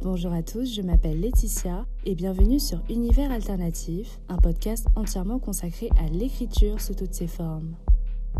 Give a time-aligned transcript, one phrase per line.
[0.00, 5.90] Bonjour à tous, je m'appelle Laetitia et bienvenue sur Univers Alternatif, un podcast entièrement consacré
[5.98, 7.74] à l'écriture sous toutes ses formes.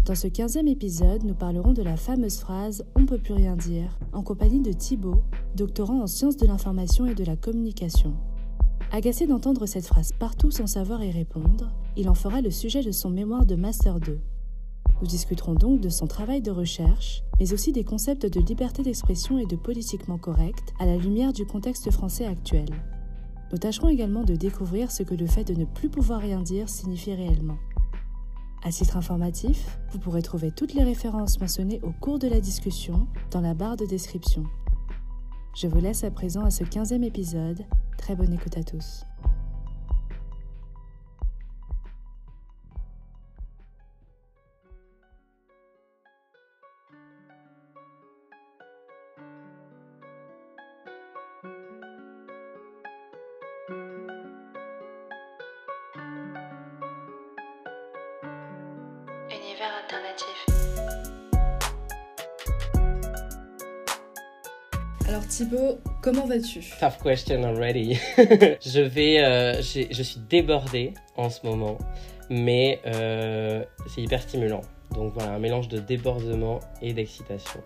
[0.04, 3.98] Dans ce 15e épisode, nous parlerons de la fameuse phrase On peut plus rien dire,
[4.12, 5.24] en compagnie de Thibaut,
[5.56, 8.14] doctorant en sciences de l'information et de la communication.
[8.92, 12.92] Agacé d'entendre cette phrase partout sans savoir y répondre, il en fera le sujet de
[12.92, 14.20] son mémoire de Master 2.
[15.00, 19.38] Nous discuterons donc de son travail de recherche, mais aussi des concepts de liberté d'expression
[19.38, 22.68] et de politiquement correct à la lumière du contexte français actuel.
[23.52, 26.68] Nous tâcherons également de découvrir ce que le fait de ne plus pouvoir rien dire
[26.68, 27.58] signifie réellement.
[28.64, 33.06] À titre informatif, vous pourrez trouver toutes les références mentionnées au cours de la discussion
[33.30, 34.44] dans la barre de description.
[35.54, 37.64] Je vous laisse à présent à ce 15e épisode.
[37.96, 39.07] Très bonne écoute à tous.
[65.08, 66.60] Alors Thibaut, comment vas-tu?
[66.78, 67.94] Tough question already.
[68.18, 71.78] je vais, euh, je suis débordé en ce moment,
[72.28, 74.60] mais euh, c'est hyper stimulant.
[74.94, 77.60] Donc voilà, un mélange de débordement et d'excitation.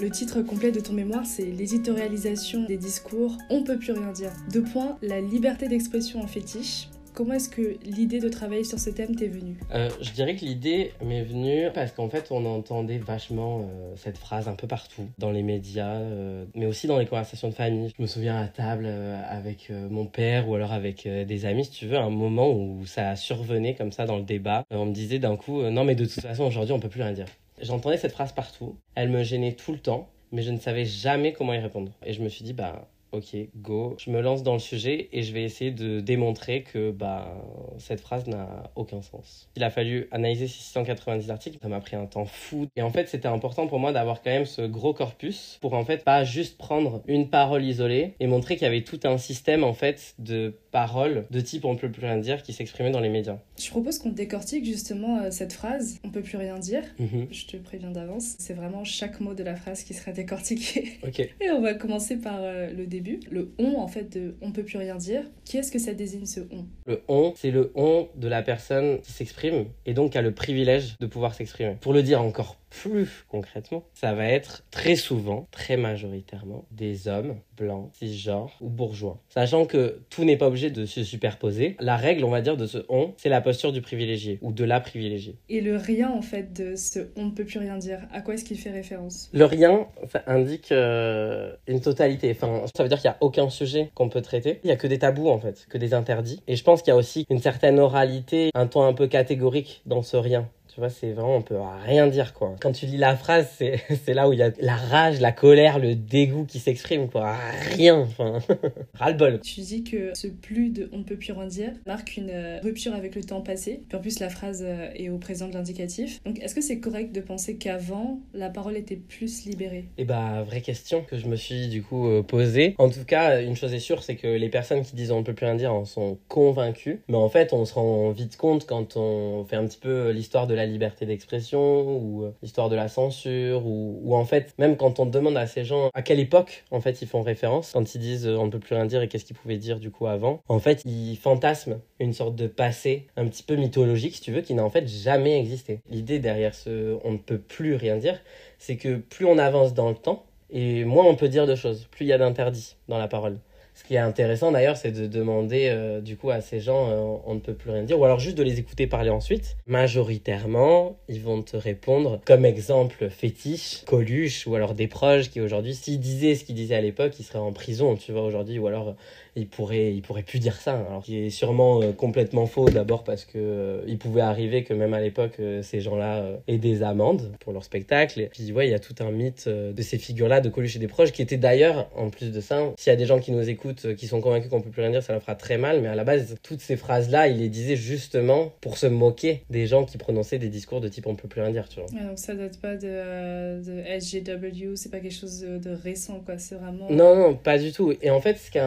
[0.00, 4.32] Le titre complet de ton mémoire, c'est L'éditorialisation des discours, on peut plus rien dire.
[4.52, 6.88] Deux points, la liberté d'expression en fétiche.
[7.14, 9.56] Comment est-ce que l'idée de travailler sur ce thème t'est venue?
[9.72, 14.18] Euh, je dirais que l'idée m'est venue parce qu'en fait, on entendait vachement euh, cette
[14.18, 17.92] phrase un peu partout, dans les médias, euh, mais aussi dans les conversations de famille.
[17.96, 18.86] Je me souviens à table
[19.28, 23.14] avec mon père ou alors avec des amis, si tu veux, un moment où ça
[23.14, 24.64] survenait comme ça dans le débat.
[24.72, 27.12] On me disait d'un coup, non mais de toute façon, aujourd'hui, on peut plus rien
[27.12, 27.26] dire.
[27.62, 31.32] J'entendais cette phrase partout, elle me gênait tout le temps, mais je ne savais jamais
[31.32, 31.92] comment y répondre.
[32.04, 35.22] Et je me suis dit, bah ok, go, je me lance dans le sujet et
[35.22, 37.32] je vais essayer de démontrer que bah,
[37.78, 39.48] cette phrase n'a aucun sens.
[39.56, 42.66] Il a fallu analyser ces 690 articles, ça m'a pris un temps fou.
[42.76, 45.84] Et en fait, c'était important pour moi d'avoir quand même ce gros corpus pour en
[45.84, 49.64] fait pas juste prendre une parole isolée et montrer qu'il y avait tout un système
[49.64, 53.08] en fait de paroles de type on peut plus rien dire qui s'exprimait dans les
[53.08, 53.38] médias.
[53.58, 56.82] Je propose qu'on décortique justement euh, cette phrase, on peut plus rien dire.
[56.98, 57.28] Mhm.
[57.30, 60.92] Je te préviens d'avance, c'est vraiment chaque mot de la phrase qui sera décortiqué.
[61.06, 61.20] Ok.
[61.20, 63.20] Et on va commencer par euh, le début.
[63.30, 65.22] Le on, en fait, de on peut plus rien dire.
[65.44, 66.64] Qui est-ce que ça désigne ce on?
[66.86, 70.96] Le on, c'est le on de la personne qui s'exprime et donc a le privilège
[70.98, 71.76] de pouvoir s'exprimer.
[71.80, 77.36] Pour le dire encore plus concrètement, ça va être très souvent, très majoritairement, des hommes
[77.56, 79.20] blancs, cisgenres ou bourgeois.
[79.28, 82.66] Sachant que tout n'est pas obligé de se superposer, la règle, on va dire, de
[82.66, 85.36] ce on, c'est la posture du privilégié ou de la privilégiée.
[85.48, 88.34] Et le rien, en fait, de ce on ne peut plus rien dire, à quoi
[88.34, 89.30] est-ce qu'il fait référence?
[89.32, 92.32] Le rien, ça indique euh, une totalité.
[92.32, 94.60] Enfin, ça veut dire qu'il n'y a aucun sujet qu'on peut traiter.
[94.64, 96.42] Il n'y a que des tabous, en fait, que des interdits.
[96.48, 99.82] Et je pense qu'il y a aussi une certaine oralité, un ton un peu catégorique
[99.86, 100.48] dans ce rien.
[100.74, 102.56] Tu vois, c'est vraiment, on peut rien dire, quoi.
[102.60, 105.78] Quand tu lis la phrase, c'est là où il y a la rage, la colère,
[105.78, 107.36] le dégoût qui s'exprime, quoi.
[107.76, 108.40] Rien, enfin,
[108.94, 109.38] ras-le-bol.
[109.38, 112.58] Tu dis que ce plus de on ne peut plus rien dire marque une euh,
[112.60, 113.82] rupture avec le temps passé.
[113.88, 116.20] Puis en plus, la phrase euh, est au présent de l'indicatif.
[116.24, 119.84] Donc, est-ce que c'est correct de penser qu'avant, la parole était plus libérée?
[119.96, 122.74] Et bah, vraie question que je me suis du coup euh, posée.
[122.78, 125.24] En tout cas, une chose est sûre, c'est que les personnes qui disent on ne
[125.24, 127.00] peut plus rien dire en sont convaincues.
[127.06, 130.48] Mais en fait, on se rend vite compte quand on fait un petit peu l'histoire
[130.48, 134.76] de la liberté d'expression ou euh, l'histoire de la censure ou, ou en fait, même
[134.76, 137.94] quand on demande à ces gens à quelle époque en fait ils font référence, quand
[137.94, 139.90] ils disent euh, on ne peut plus rien dire et qu'est-ce qu'ils pouvaient dire du
[139.90, 144.20] coup avant, en fait, ils fantasment une sorte de passé un petit peu mythologique, si
[144.20, 145.80] tu veux, qui n'a en fait jamais existé.
[145.90, 148.20] L'idée derrière ce on ne peut plus rien dire,
[148.58, 151.86] c'est que plus on avance dans le temps, et moins on peut dire de choses,
[151.90, 153.38] plus il y a d'interdits dans la parole.
[153.74, 157.18] Ce qui est intéressant d'ailleurs, c'est de demander euh, du coup à ces gens, euh,
[157.26, 159.56] on ne peut plus rien dire, ou alors juste de les écouter parler ensuite.
[159.66, 165.74] Majoritairement, ils vont te répondre comme exemple fétiche, Coluche, ou alors des proches qui aujourd'hui,
[165.74, 168.68] s'ils disaient ce qu'ils disaient à l'époque, ils seraient en prison, tu vois, aujourd'hui, ou
[168.68, 168.94] alors
[169.36, 170.84] ils pourraient, ils pourraient plus dire ça.
[170.88, 174.74] Alors, qui est sûrement euh, complètement faux d'abord parce que euh, il pouvait arriver que
[174.74, 178.20] même à l'époque, euh, ces gens-là aient des amendes pour leur spectacle.
[178.20, 180.78] Et puis, ouais, il y a tout un mythe de ces figures-là, de Coluche et
[180.78, 183.32] des proches, qui étaient d'ailleurs, en plus de ça, s'il y a des gens qui
[183.32, 185.80] nous écoutent, qui sont convaincus qu'on peut plus rien dire, ça leur fera très mal.
[185.80, 189.66] Mais à la base, toutes ces phrases-là, il les disait justement pour se moquer des
[189.66, 191.88] gens qui prononçaient des discours de type on peut plus rien dire, tu vois.
[192.00, 196.38] donc ça date pas de, de SGW, c'est pas quelque chose de, récent, quoi.
[196.38, 196.86] C'est vraiment.
[196.90, 197.92] Non, non, pas du tout.
[198.00, 198.58] Et en fait, ce qui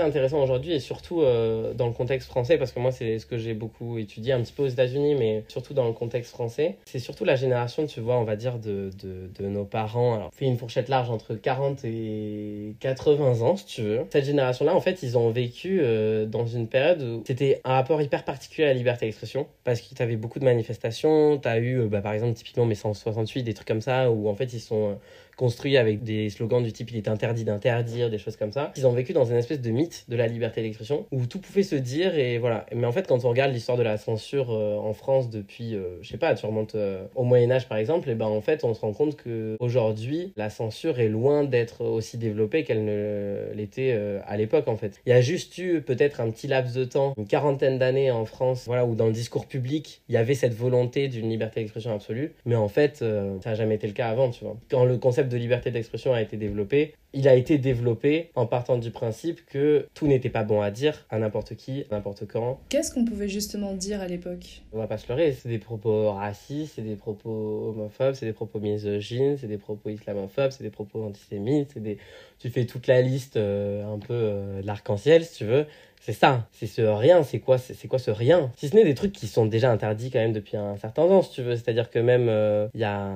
[0.00, 3.38] intéressant aujourd'hui, et surtout euh, dans le contexte français, parce que moi, c'est ce que
[3.38, 6.98] j'ai beaucoup étudié un petit peu aux États-Unis, mais surtout dans le contexte français, c'est
[6.98, 10.14] surtout la génération, tu vois, on va dire, de, de, de nos parents.
[10.14, 14.00] Alors, fait une fourchette large entre 40 et 80 ans, si tu veux.
[14.10, 18.00] Cette génération-là, en fait, ils ont vécu euh, dans une période où c'était un rapport
[18.02, 21.38] hyper particulier à la liberté d'expression, parce qu'il y avait beaucoup de manifestations.
[21.38, 24.28] Tu as eu, euh, bah, par exemple, typiquement mes 168, des trucs comme ça, où
[24.28, 24.98] en fait, ils sont
[25.40, 28.72] construit avec des slogans du type il est interdit d'interdire, des choses comme ça.
[28.76, 31.62] Ils ont vécu dans une espèce de mythe de la liberté d'expression où tout pouvait
[31.62, 32.66] se dire et voilà.
[32.74, 35.96] Mais en fait, quand on regarde l'histoire de la censure euh, en France depuis, euh,
[36.02, 38.74] je sais pas, tu remontes euh, au Moyen-Âge par exemple, et ben en fait, on
[38.74, 43.98] se rend compte que aujourd'hui, la censure est loin d'être aussi développée qu'elle ne l'était
[44.26, 45.00] à l'époque en fait.
[45.06, 48.26] Il y a juste eu peut-être un petit laps de temps, une quarantaine d'années en
[48.26, 51.94] France, voilà, où dans le discours public, il y avait cette volonté d'une liberté d'expression
[51.94, 54.58] absolue, mais en fait, ça n'a jamais été le cas avant, tu vois.
[54.70, 58.78] Quand le concept de liberté d'expression a été développé, il a été développé en partant
[58.78, 62.60] du principe que tout n'était pas bon à dire à n'importe qui, n'importe quand.
[62.68, 64.62] Qu'est-ce qu'on pouvait justement dire à l'époque?
[64.72, 68.32] On va pas se leurrer, c'est des propos racistes, c'est des propos homophobes, c'est des
[68.32, 71.98] propos misogynes, c'est des propos islamophobes, c'est des propos antisémites, c'est des...
[72.38, 75.66] tu fais toute la liste euh, un peu euh, l'arc-en-ciel si tu veux.
[76.02, 78.50] C'est ça, c'est ce rien, c'est quoi, c'est quoi ce rien?
[78.56, 81.20] Si ce n'est des trucs qui sont déjà interdits quand même depuis un certain temps,
[81.20, 81.56] si tu veux.
[81.56, 83.10] C'est-à-dire que même euh, il y a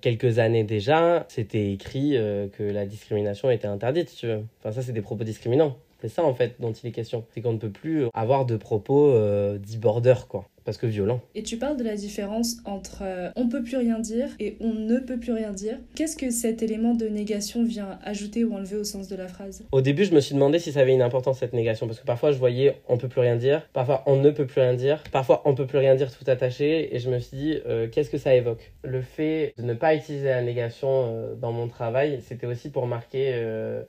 [0.00, 4.44] quelques années déjà, c'était écrit euh, que la discrimination était interdite, tu veux.
[4.60, 5.76] Enfin, ça, c'est des propos discriminants.
[6.00, 7.24] C'est ça en fait dont il est question.
[7.30, 11.20] C'est qu'on ne peut plus avoir de propos euh, border quoi parce que violent.
[11.34, 14.72] Et tu parles de la différence entre euh, on peut plus rien dire et on
[14.72, 15.78] ne peut plus rien dire.
[15.94, 19.64] Qu'est-ce que cet élément de négation vient ajouter ou enlever au sens de la phrase?
[19.72, 22.06] Au début, je me suis demandé si ça avait une importance cette négation parce que
[22.06, 25.02] parfois je voyais on peut plus rien dire, parfois on ne peut plus rien dire,
[25.10, 26.94] parfois on peut plus rien dire tout attaché.
[26.94, 28.72] Et je me suis dit euh, qu'est-ce que ça évoque?
[28.84, 32.86] Le fait de ne pas utiliser la négation euh, dans mon travail, c'était aussi pour
[32.86, 33.32] marquer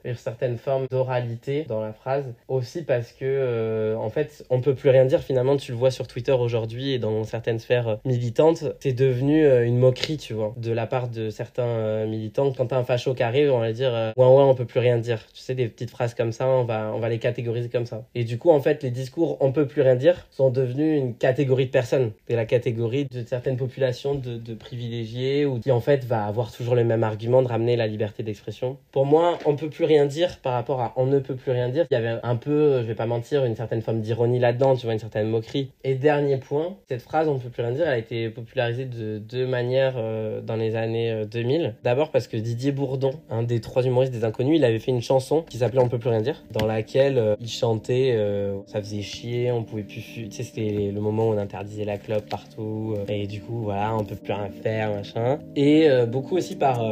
[0.04, 4.90] une certaine forme d'oralité dans la phrase, aussi parce que en fait, on peut plus
[4.90, 8.64] rien dire finalement, tu le vois sur Twitter aujourd'hui et dans certaines sphères euh, militantes,
[8.80, 12.52] c'est devenu euh, une moquerie, tu vois, de la part de certains euh, militants.
[12.52, 14.98] Quand t'as un facho qui arrive, on va dire ouais ouais, on peut plus rien
[14.98, 15.20] dire.
[15.32, 18.04] Tu sais, des petites phrases comme ça, on va on va les catégoriser comme ça.
[18.14, 21.14] Et du coup, en fait, les discours on peut plus rien dire sont devenus une
[21.14, 22.12] catégorie de personnes.
[22.28, 26.52] C'est la catégorie de certaines populations de, de privilégiés ou qui en fait va avoir
[26.52, 28.76] toujours le même argument de ramener la liberté d'expression.
[28.92, 31.68] Pour moi, on peut plus rien dire par rapport à on ne peut plus rien
[31.68, 31.86] dire.
[31.90, 34.86] Il y avait un peu, je vais pas mentir, une certaine forme d'ironie là-dedans, tu
[34.86, 35.70] vois, une certaine moquerie.
[35.82, 36.53] Et dernier point
[36.88, 40.40] cette phrase, on ne peut plus rien dire, a été popularisée de deux manières euh,
[40.40, 41.64] dans les années 2000.
[41.64, 44.90] Euh, D'abord parce que Didier Bourdon, un des trois humoristes des Inconnus, il avait fait
[44.90, 48.18] une chanson qui s'appelait On peut plus rien dire, dans laquelle euh, il chantait,
[48.66, 51.98] ça faisait chier, on pouvait plus, tu sais, c'était le moment où on interdisait la
[51.98, 55.38] clope partout, et du coup, voilà, on peut plus rien faire, machin.
[55.56, 56.82] Et beaucoup aussi par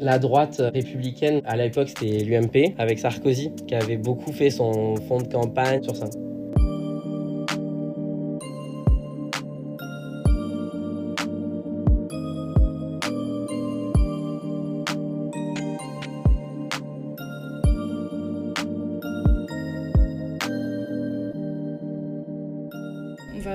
[0.00, 5.18] la droite républicaine, à l'époque c'était l'UMP, avec Sarkozy, qui avait beaucoup fait son fond
[5.18, 6.06] de campagne sur ça.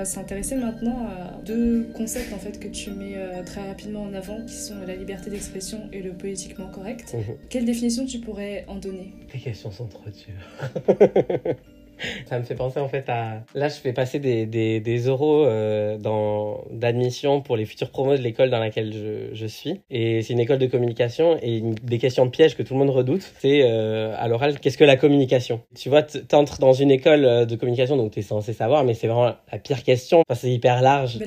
[0.08, 4.44] S'intéresser maintenant à deux concepts en fait que tu mets euh, très rapidement en avant,
[4.44, 7.14] qui sont la liberté d'expression et le politiquement correct.
[7.14, 7.36] Mhm.
[7.48, 9.12] Quelle définition tu pourrais en donner?
[9.32, 11.54] Les questions sont trop dures.
[12.26, 13.42] Ça me fait penser en fait à...
[13.54, 16.64] Là, je fais passer des, des, euros euh, dans...
[16.70, 19.80] d'admission pour les futurs promos de l'école dans laquelle je, je suis.
[19.90, 21.74] Et c'est une école de communication et une...
[21.74, 24.84] des questions de piège que tout le monde redoute, c'est euh, à l'oral, qu'est-ce que
[24.84, 25.60] la communication?
[25.74, 29.06] Tu vois, t'entres dans une école euh, de communication, donc t'es censé savoir, mais c'est
[29.06, 30.22] vraiment la pire question.
[30.28, 31.18] Enfin, c'est hyper large.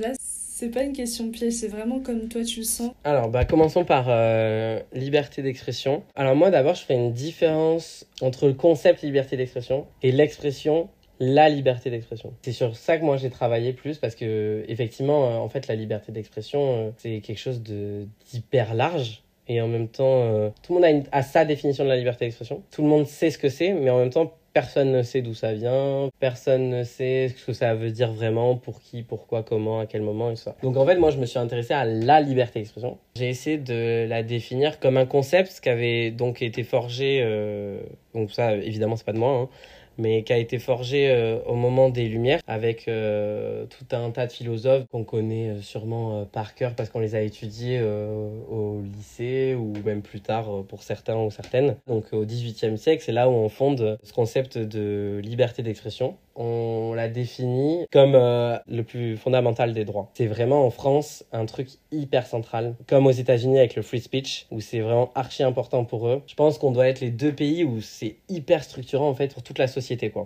[0.70, 2.92] Pas une question de piège, c'est vraiment comme toi tu le sens.
[3.04, 6.04] Alors, bah, commençons par euh, liberté d'expression.
[6.16, 10.90] Alors, moi d'abord, je ferai une différence entre le concept liberté d'expression et l'expression
[11.20, 12.34] la liberté d'expression.
[12.42, 15.76] C'est sur ça que moi j'ai travaillé plus parce que effectivement euh, en fait la
[15.76, 20.82] liberté d'expression euh, c'est quelque chose de d'hyper large et en même temps tout le
[20.82, 22.64] monde a, a sa définition de la liberté d'expression.
[22.72, 25.34] Tout le monde sait ce que c'est mais en même temps Personne ne sait d'où
[25.34, 29.80] ça vient, personne ne sait ce que ça veut dire vraiment, pour qui, pourquoi, comment,
[29.80, 30.56] à quel moment et ça.
[30.62, 32.98] Donc en fait, moi je me suis intéressé à la liberté d'expression.
[33.16, 37.82] J'ai essayé de la définir comme un concept qui avait donc été forgé, euh,
[38.14, 39.50] donc ça évidemment c'est pas de moi, hein,
[39.98, 44.28] mais qui a été forgé euh, au moment des Lumières avec euh, tout un tas
[44.28, 49.56] de philosophes qu'on connaît euh, sûrement par cœur parce qu'on les a étudiés au lycée
[49.56, 51.76] ou même plus tard pour certains ou certaines.
[51.88, 56.94] Donc au XVIIIe siècle, c'est là où on fonde ce concept de liberté d'expression on
[56.94, 60.10] l'a définit comme le plus fondamental des droits.
[60.14, 64.48] C'est vraiment en France un truc hyper central, comme aux États-Unis avec le free speech,
[64.50, 66.22] où c'est vraiment archi important pour eux.
[66.28, 69.44] Je pense qu'on doit être les deux pays où c'est hyper structurant en fait pour
[69.44, 69.81] toute la société,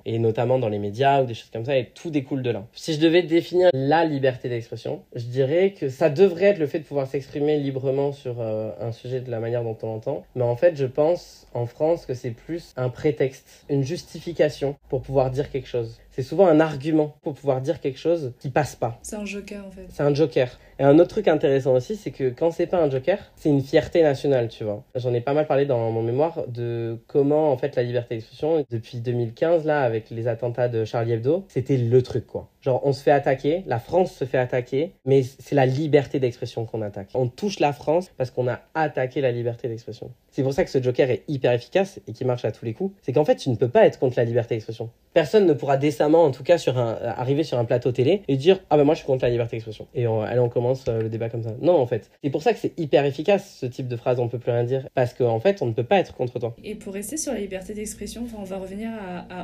[0.06, 2.66] Et notamment dans les médias ou des choses comme ça, et tout découle de là.
[2.74, 6.80] Si je devais définir la liberté d'expression, je dirais que ça devrait être le fait
[6.80, 10.24] de pouvoir s'exprimer librement sur euh, un sujet de la manière dont on l'entend.
[10.36, 15.02] Mais en fait, je pense en France que c'est plus un prétexte, une justification pour
[15.02, 18.78] pouvoir dire quelque chose c'est souvent un argument pour pouvoir dire quelque chose qui passe
[18.78, 19.00] pas.
[19.02, 19.86] C'est un joker en fait.
[19.90, 20.58] C'est un joker.
[20.80, 23.62] Et un autre truc intéressant aussi, c'est que quand c'est pas un joker, c'est une
[23.62, 24.86] fierté nationale, tu vois.
[24.96, 28.66] J'en ai pas mal parlé dans mon mémoire de comment en fait la liberté d'expression
[28.70, 32.50] depuis 2015 là avec les attentats de Charlie Hebdo, c'était le truc quoi.
[32.66, 36.66] Genre on se fait attaquer, la France se fait attaquer, mais c'est la liberté d'expression
[36.66, 37.10] qu'on attaque.
[37.14, 40.10] On touche la France parce qu'on a attaqué la liberté d'expression.
[40.32, 42.74] C'est pour ça que ce joker est hyper efficace et qui marche à tous les
[42.74, 42.94] coups.
[43.04, 44.90] C'est qu'en fait, tu ne peux pas être contre la liberté d'expression.
[45.14, 48.36] Personne ne pourra décemment, en tout cas, sur un, arriver sur un plateau télé et
[48.36, 49.88] dire Ah ben moi je suis contre la liberté d'expression.
[49.94, 51.54] Et on, allez, on commence euh, le débat comme ça.
[51.62, 52.10] Non, en fait.
[52.24, 54.64] C'est pour ça que c'est hyper efficace ce type de phrase On peut plus rien
[54.64, 54.90] dire.
[54.96, 56.56] Parce qu'en en fait, on ne peut pas être contre toi.
[56.64, 58.90] Et pour rester sur la liberté d'expression, on va revenir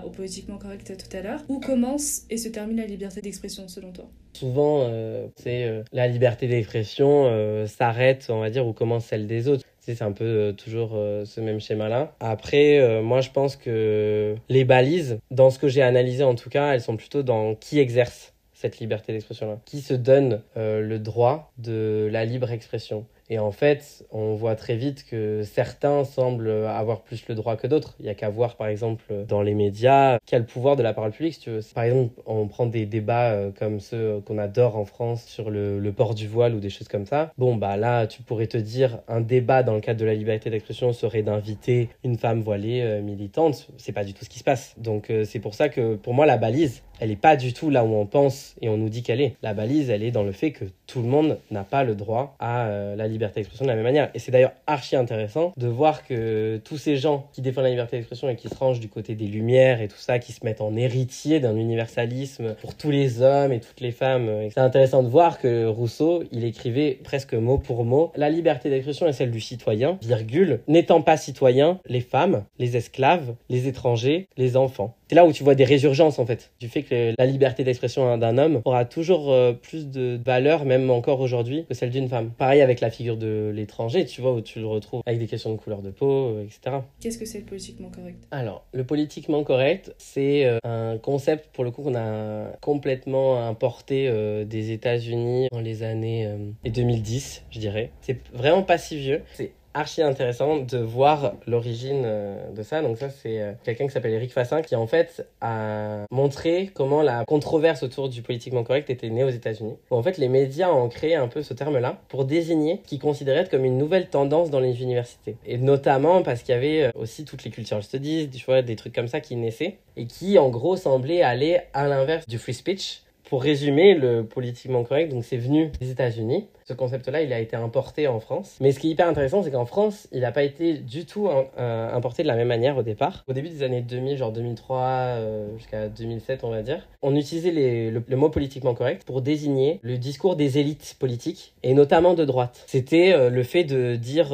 [0.03, 1.43] au politiquement correct tout à l'heure.
[1.47, 4.05] Où commence et se termine la liberté d'expression selon toi?
[4.31, 9.49] Souvent, euh, c'est euh, la liberté d'expression s'arrête, on va dire, où commence celle des
[9.49, 12.15] autres c'est un peu euh, toujours euh, ce même schéma-là.
[12.19, 16.49] Après, euh, moi, je pense que les balises, dans ce que j'ai analysé en tout
[16.49, 21.51] cas, elles sont plutôt dans qui exerce cette liberté d'expression-là, qui se donne le droit
[21.57, 23.07] de la libre expression.
[23.31, 27.65] Et en fait, on voit très vite que certains semblent avoir plus le droit que
[27.65, 27.95] d'autres.
[28.01, 31.11] Il y a qu'à voir, par exemple, dans les médias, quel pouvoir de la parole
[31.11, 31.61] publique, si tu veux.
[31.73, 35.93] Par exemple, on prend des débats euh, comme ceux qu'on adore en France sur le,
[35.95, 37.31] port du voile ou des choses comme ça.
[37.37, 40.49] Bon, bah là, tu pourrais te dire, un débat dans le cadre de la liberté
[40.49, 43.69] d'expression serait d'inviter une femme voilée euh, militante.
[43.77, 44.75] C'est pas du tout ce qui se passe.
[44.77, 47.71] Donc, euh, c'est pour ça que, pour moi, la balise, elle n'est pas du tout
[47.71, 49.35] là où on pense et on nous dit qu'elle est.
[49.41, 52.35] La balise, elle est dans le fait que tout le monde n'a pas le droit
[52.39, 54.11] à la liberté d'expression de la même manière.
[54.13, 57.97] Et c'est d'ailleurs archi intéressant de voir que tous ces gens qui défendent la liberté
[57.97, 60.61] d'expression et qui se rangent du côté des Lumières et tout ça, qui se mettent
[60.61, 65.09] en héritier d'un universalisme pour tous les hommes et toutes les femmes, c'est intéressant de
[65.09, 69.41] voir que Rousseau, il écrivait presque mot pour mot la liberté d'expression est celle du
[69.41, 75.25] citoyen, virgule, n'étant pas citoyen, les femmes, les esclaves, les étrangers, les enfants c'est là
[75.25, 76.51] où tu vois des résurgences en fait.
[76.61, 80.89] Du fait que la liberté d'expression d'un homme aura toujours euh, plus de valeur même
[80.89, 82.31] encore aujourd'hui que celle d'une femme.
[82.31, 85.51] Pareil avec la figure de l'étranger tu vois où tu le retrouves avec des questions
[85.51, 88.23] de couleur de peau euh, etc qu'est-ce que c'est le politiquement correct?
[88.31, 94.09] Alors le politiquement correct c'est euh, un concept pour le coup qu'on a complètement importé
[94.45, 97.91] des États-Unis dans les années 2010 je dirais.
[97.99, 99.23] C'est vraiment pas si vieux.
[99.33, 102.81] C'est archi intéressant de voir l'origine euh, de ça.
[102.81, 107.01] Donc ça, c'est euh, quelqu'un qui s'appelle Eric Fassin qui en fait a montré comment
[107.01, 109.75] la controverse autour du politiquement correct était née aux États-Unis.
[109.89, 113.47] En fait, les médias ont créé un peu ce terme-là pour désigner ce qu'ils considéraient
[113.49, 115.35] comme une nouvelle tendance dans les universités.
[115.45, 118.93] Et notamment parce qu'il y avait euh, aussi toutes les cultural studies, tu des trucs
[118.93, 123.03] comme ça qui naissaient et qui en gros semblaient aller à l'inverse du free speech.
[123.29, 127.57] Pour résumer, le politiquement correct, donc c'est venu des États-Unis ce concept-là, il a été
[127.57, 128.55] importé en France.
[128.61, 131.27] Mais ce qui est hyper intéressant, c'est qu'en France, il n'a pas été du tout
[131.27, 133.25] euh, importé de la même manière au départ.
[133.27, 137.51] Au début des années 2000, genre 2003 euh, jusqu'à 2007, on va dire, on utilisait
[137.51, 142.63] le, mot politiquement correct pour désigner le discours des élites politiques, et notamment de droite.
[142.67, 144.29] C'était euh, le fait de dire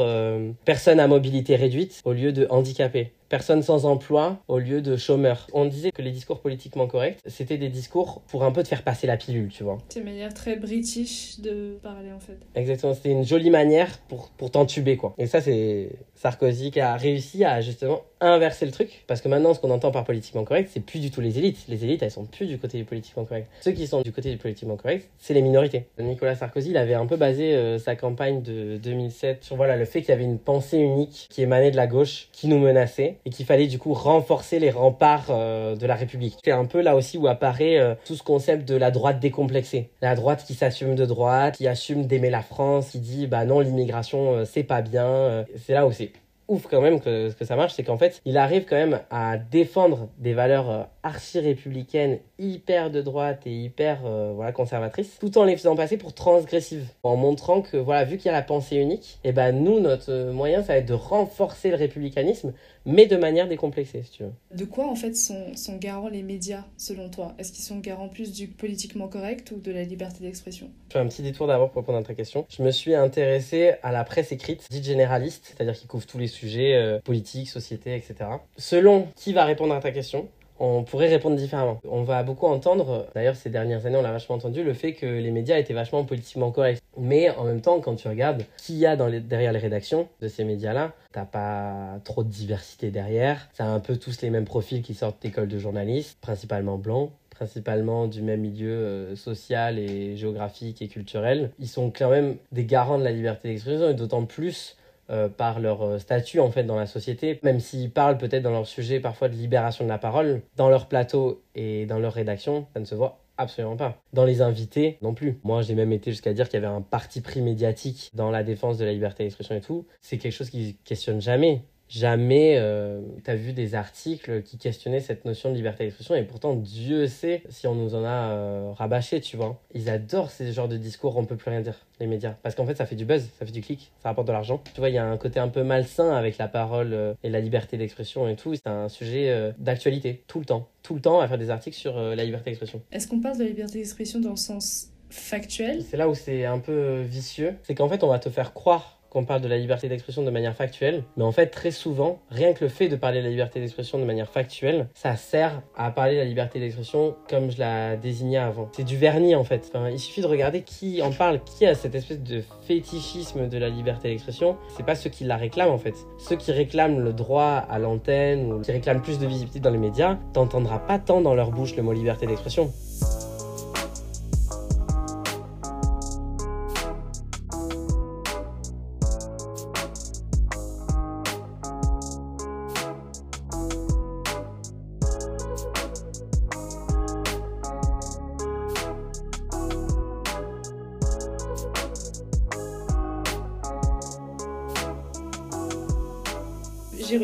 [0.66, 5.48] personne à mobilité réduite au lieu de handicapé personne sans emploi au lieu de chômeur.
[5.54, 8.84] On disait que les discours politiquement corrects, c'était des discours pour un peu te faire
[8.84, 9.78] passer la pilule, tu vois.
[9.90, 12.20] C'est une manière très british de parler en
[12.56, 15.14] Exactement, c'était une jolie manière pour, pour t'entuber, quoi.
[15.18, 19.04] Et ça, c'est Sarkozy qui a réussi à justement inverser le truc.
[19.08, 21.66] Parce que maintenant, ce qu'on entend par politiquement correct, c'est plus du tout les élites.
[21.68, 23.48] Les élites, elles sont plus du côté du politiquement correct.
[23.62, 25.86] Ceux qui sont du côté du politiquement correct, c'est les minorités.
[26.00, 29.86] Nicolas Sarkozy, il avait un peu basé euh, sa campagne de 2007 sur voilà, le
[29.86, 33.18] fait qu'il y avait une pensée unique qui émanait de la gauche, qui nous menaçait,
[33.26, 36.38] et qu'il fallait du coup renforcer les remparts euh, de la République.
[36.44, 39.90] C'est un peu là aussi où apparaît euh, tout ce concept de la droite décomplexée.
[40.02, 43.60] La droite qui s'assume de droite, qui assume d'aimer la France, qui dit bah non,
[43.60, 45.46] l'immigration, c'est pas bien.
[45.58, 46.12] c'est là où c'est
[46.48, 49.38] ouf quand même que, que ça marche, c'est qu'en fait, il arrive quand même à
[49.38, 55.44] défendre des valeurs euh, archi-républicaines, hyper de droite et hyper euh, voilà, conservatrices, tout en
[55.44, 58.78] les faisant passer pour transgressives, en montrant que voilà, vu qu'il y a la pensée
[58.78, 62.54] unique, et eh ben nous, notre moyen, ça va être de renforcer le républicanisme,
[62.88, 64.32] mais de manière décomplexée, si tu veux.
[64.56, 67.36] De quoi en fait sont, sont garants les médias selon toi?
[67.38, 70.72] Est-ce qu'ils sont garants plus du politiquement correct ou de la liberté d'expression?
[70.88, 72.46] Je fais un petit détour d'abord pour répondre à ta question.
[72.50, 76.28] Je me suis intéressé à la presse écrite, dite généraliste, c'est-à-dire qui couvre tous les
[76.28, 78.30] sujets euh, politiques, société, etc.
[78.58, 80.30] Selon qui va répondre à ta question,
[80.60, 81.80] on pourrait répondre différemment.
[81.90, 85.06] On va beaucoup entendre, d'ailleurs ces dernières années on l'a vachement entendu, le fait que
[85.06, 86.82] les médias étaient vachement politiquement corrects.
[86.98, 90.44] Mais en même temps, quand tu regardes qui y a derrière les rédactions de ces
[90.44, 93.50] médias-là, t'as pas trop de diversité derrière.
[93.54, 98.08] C'est un peu tous les mêmes profils qui sortent d'écoles de journalistes, principalement blancs principalement
[98.08, 101.52] du même milieu euh, social et géographique et culturel.
[101.60, 104.76] Ils sont quand même des garants de la liberté d'expression et d'autant plus
[105.10, 108.52] euh, par leur euh, statut en fait dans la société, même s'ils parlent peut-être dans
[108.52, 112.68] leur sujet parfois de libération de la parole, dans leur plateau et dans leur rédaction,
[112.74, 114.02] ça ne se voit Absolument pas.
[114.14, 115.40] Dans les invités, non plus.
[115.44, 118.42] Moi, j'ai même été jusqu'à dire qu'il y avait un parti pris médiatique dans la
[118.44, 119.86] défense de la liberté d'expression et tout.
[120.02, 125.00] C'est quelque chose qui questionne jamais jamais euh, tu as vu des articles qui questionnaient
[125.00, 128.72] cette notion de liberté d'expression et pourtant Dieu sait si on nous en a euh,
[128.74, 129.62] rabâché, tu vois.
[129.74, 132.36] Ils adorent ces genres de discours, on peut plus rien dire, les médias.
[132.44, 134.62] Parce qu'en fait, ça fait du buzz, ça fait du clic, ça rapporte de l'argent.
[134.74, 137.30] Tu vois, il y a un côté un peu malsain avec la parole euh, et
[137.30, 138.56] la liberté d'expression et tout.
[138.56, 140.68] C'est un sujet euh, d'actualité, tout le temps.
[140.84, 142.82] Tout le temps à faire des articles sur la liberté d'expression.
[142.94, 145.84] Est-ce qu'on parle de la liberté d'expression dans le sens factuel?
[145.84, 147.56] C'est là où c'est un peu vicieux.
[147.64, 150.32] C'est qu'en fait, on va te faire croire qu'on parle de la liberté d'expression de
[150.32, 153.30] manière factuelle, mais en fait très souvent, rien que le fait de parler de la
[153.30, 157.60] liberté d'expression de manière factuelle, ça sert à parler de la liberté d'expression comme je
[157.60, 158.70] la désignais avant.
[158.74, 159.72] C'est du vernis en fait.
[159.92, 163.70] il suffit de regarder qui en parle, qui a cette espèce de fétichisme de la
[163.70, 164.58] liberté d'expression.
[164.76, 165.96] C'est pas ceux qui la réclament en fait.
[166.18, 169.78] Ceux qui réclament le droit à l'antenne ou qui réclament plus de visibilité dans les
[169.78, 172.72] médias, t'entendras pas tant dans leur bouche le mot liberté d'expression.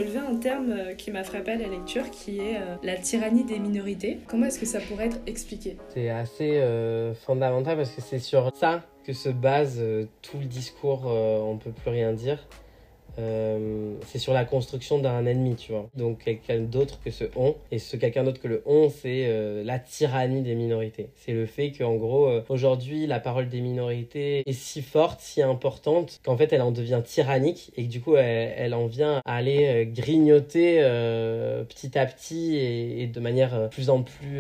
[0.04, 3.44] Relevé un terme euh, qui m'a frappé à la lecture, qui est euh, la tyrannie
[3.44, 4.20] des minorités.
[4.28, 5.78] Comment est-ce que ça pourrait être expliqué?
[5.90, 9.84] C'est assez euh, fondamental parce que c'est sur ça que se base
[10.22, 12.48] tout le discours on peut plus rien dire.
[13.20, 15.90] Euh, c'est sur la construction d'un ennemi, tu vois.
[15.96, 17.56] Donc quelqu'un d'autre que ce on.
[17.72, 21.10] Et ce quelqu'un d'autre que le on, c'est euh, la tyrannie des minorités.
[21.16, 25.42] C'est le fait qu'en gros, euh, aujourd'hui, la parole des minorités est si forte, si
[25.42, 29.36] importante, qu'en fait, elle en devient tyrannique et que du coup, elle, en vient à
[29.36, 30.78] aller grignoter
[31.68, 34.40] petit à petit et, de manière plus en plus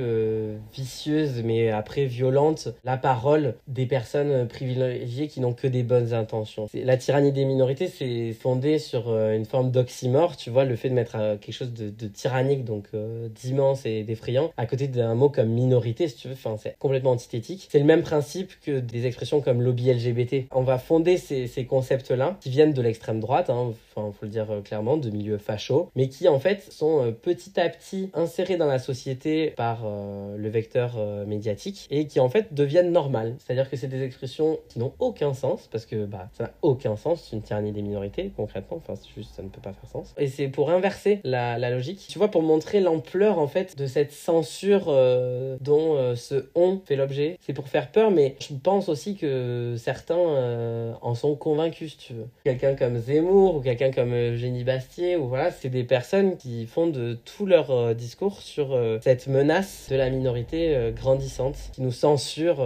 [0.74, 6.68] vicieuse, mais après violente, la parole des personnes privilégiées qui n'ont que des bonnes intentions.
[6.74, 10.90] La tyrannie des minorités, c'est fondé sur euh, une forme d'oxymore, tu vois, le fait
[10.90, 15.16] de mettre euh, quelque chose de, tyrannique, donc euh, d'immense et d'effrayant, à côté d'un
[15.16, 17.68] mot comme minorité, si tu veux, enfin, c'est complètement antithétique.
[17.70, 20.48] C'est le même principe que des expressions comme lobby LGBT.
[20.52, 24.48] On va fonder ces, concepts-là, qui viennent de l'extrême droite, hein, enfin, faut le dire
[24.64, 28.80] clairement, de milieux fachos, mais qui en fait sont petit à petit insérés dans la
[28.80, 33.36] société par le vecteur médiatique et qui en fait deviennent normales.
[33.40, 36.96] C'est-à-dire que c'est des expressions qui n'ont aucun sens, parce que bah, ça n'a aucun
[36.96, 40.14] sens, une tyrannie des minorités, Enfin, juste, ça ne peut pas faire sens.
[40.18, 42.06] Et c'est pour inverser la, logique.
[42.08, 46.80] Tu vois, pour montrer l'ampleur, en fait, de cette censure euh, dont euh, ce on
[46.86, 47.38] fait l'objet.
[47.42, 51.98] C'est pour faire peur, mais je pense aussi que certains euh, en sont convaincus, si
[51.98, 52.28] tu veux.
[52.44, 56.88] Quelqu'un comme Zemmour ou quelqu'un comme Eugénie Bastier, ou voilà, c'est des personnes qui font
[56.88, 62.64] de tout leur discours sur cette menace de la minorité grandissante qui nous censure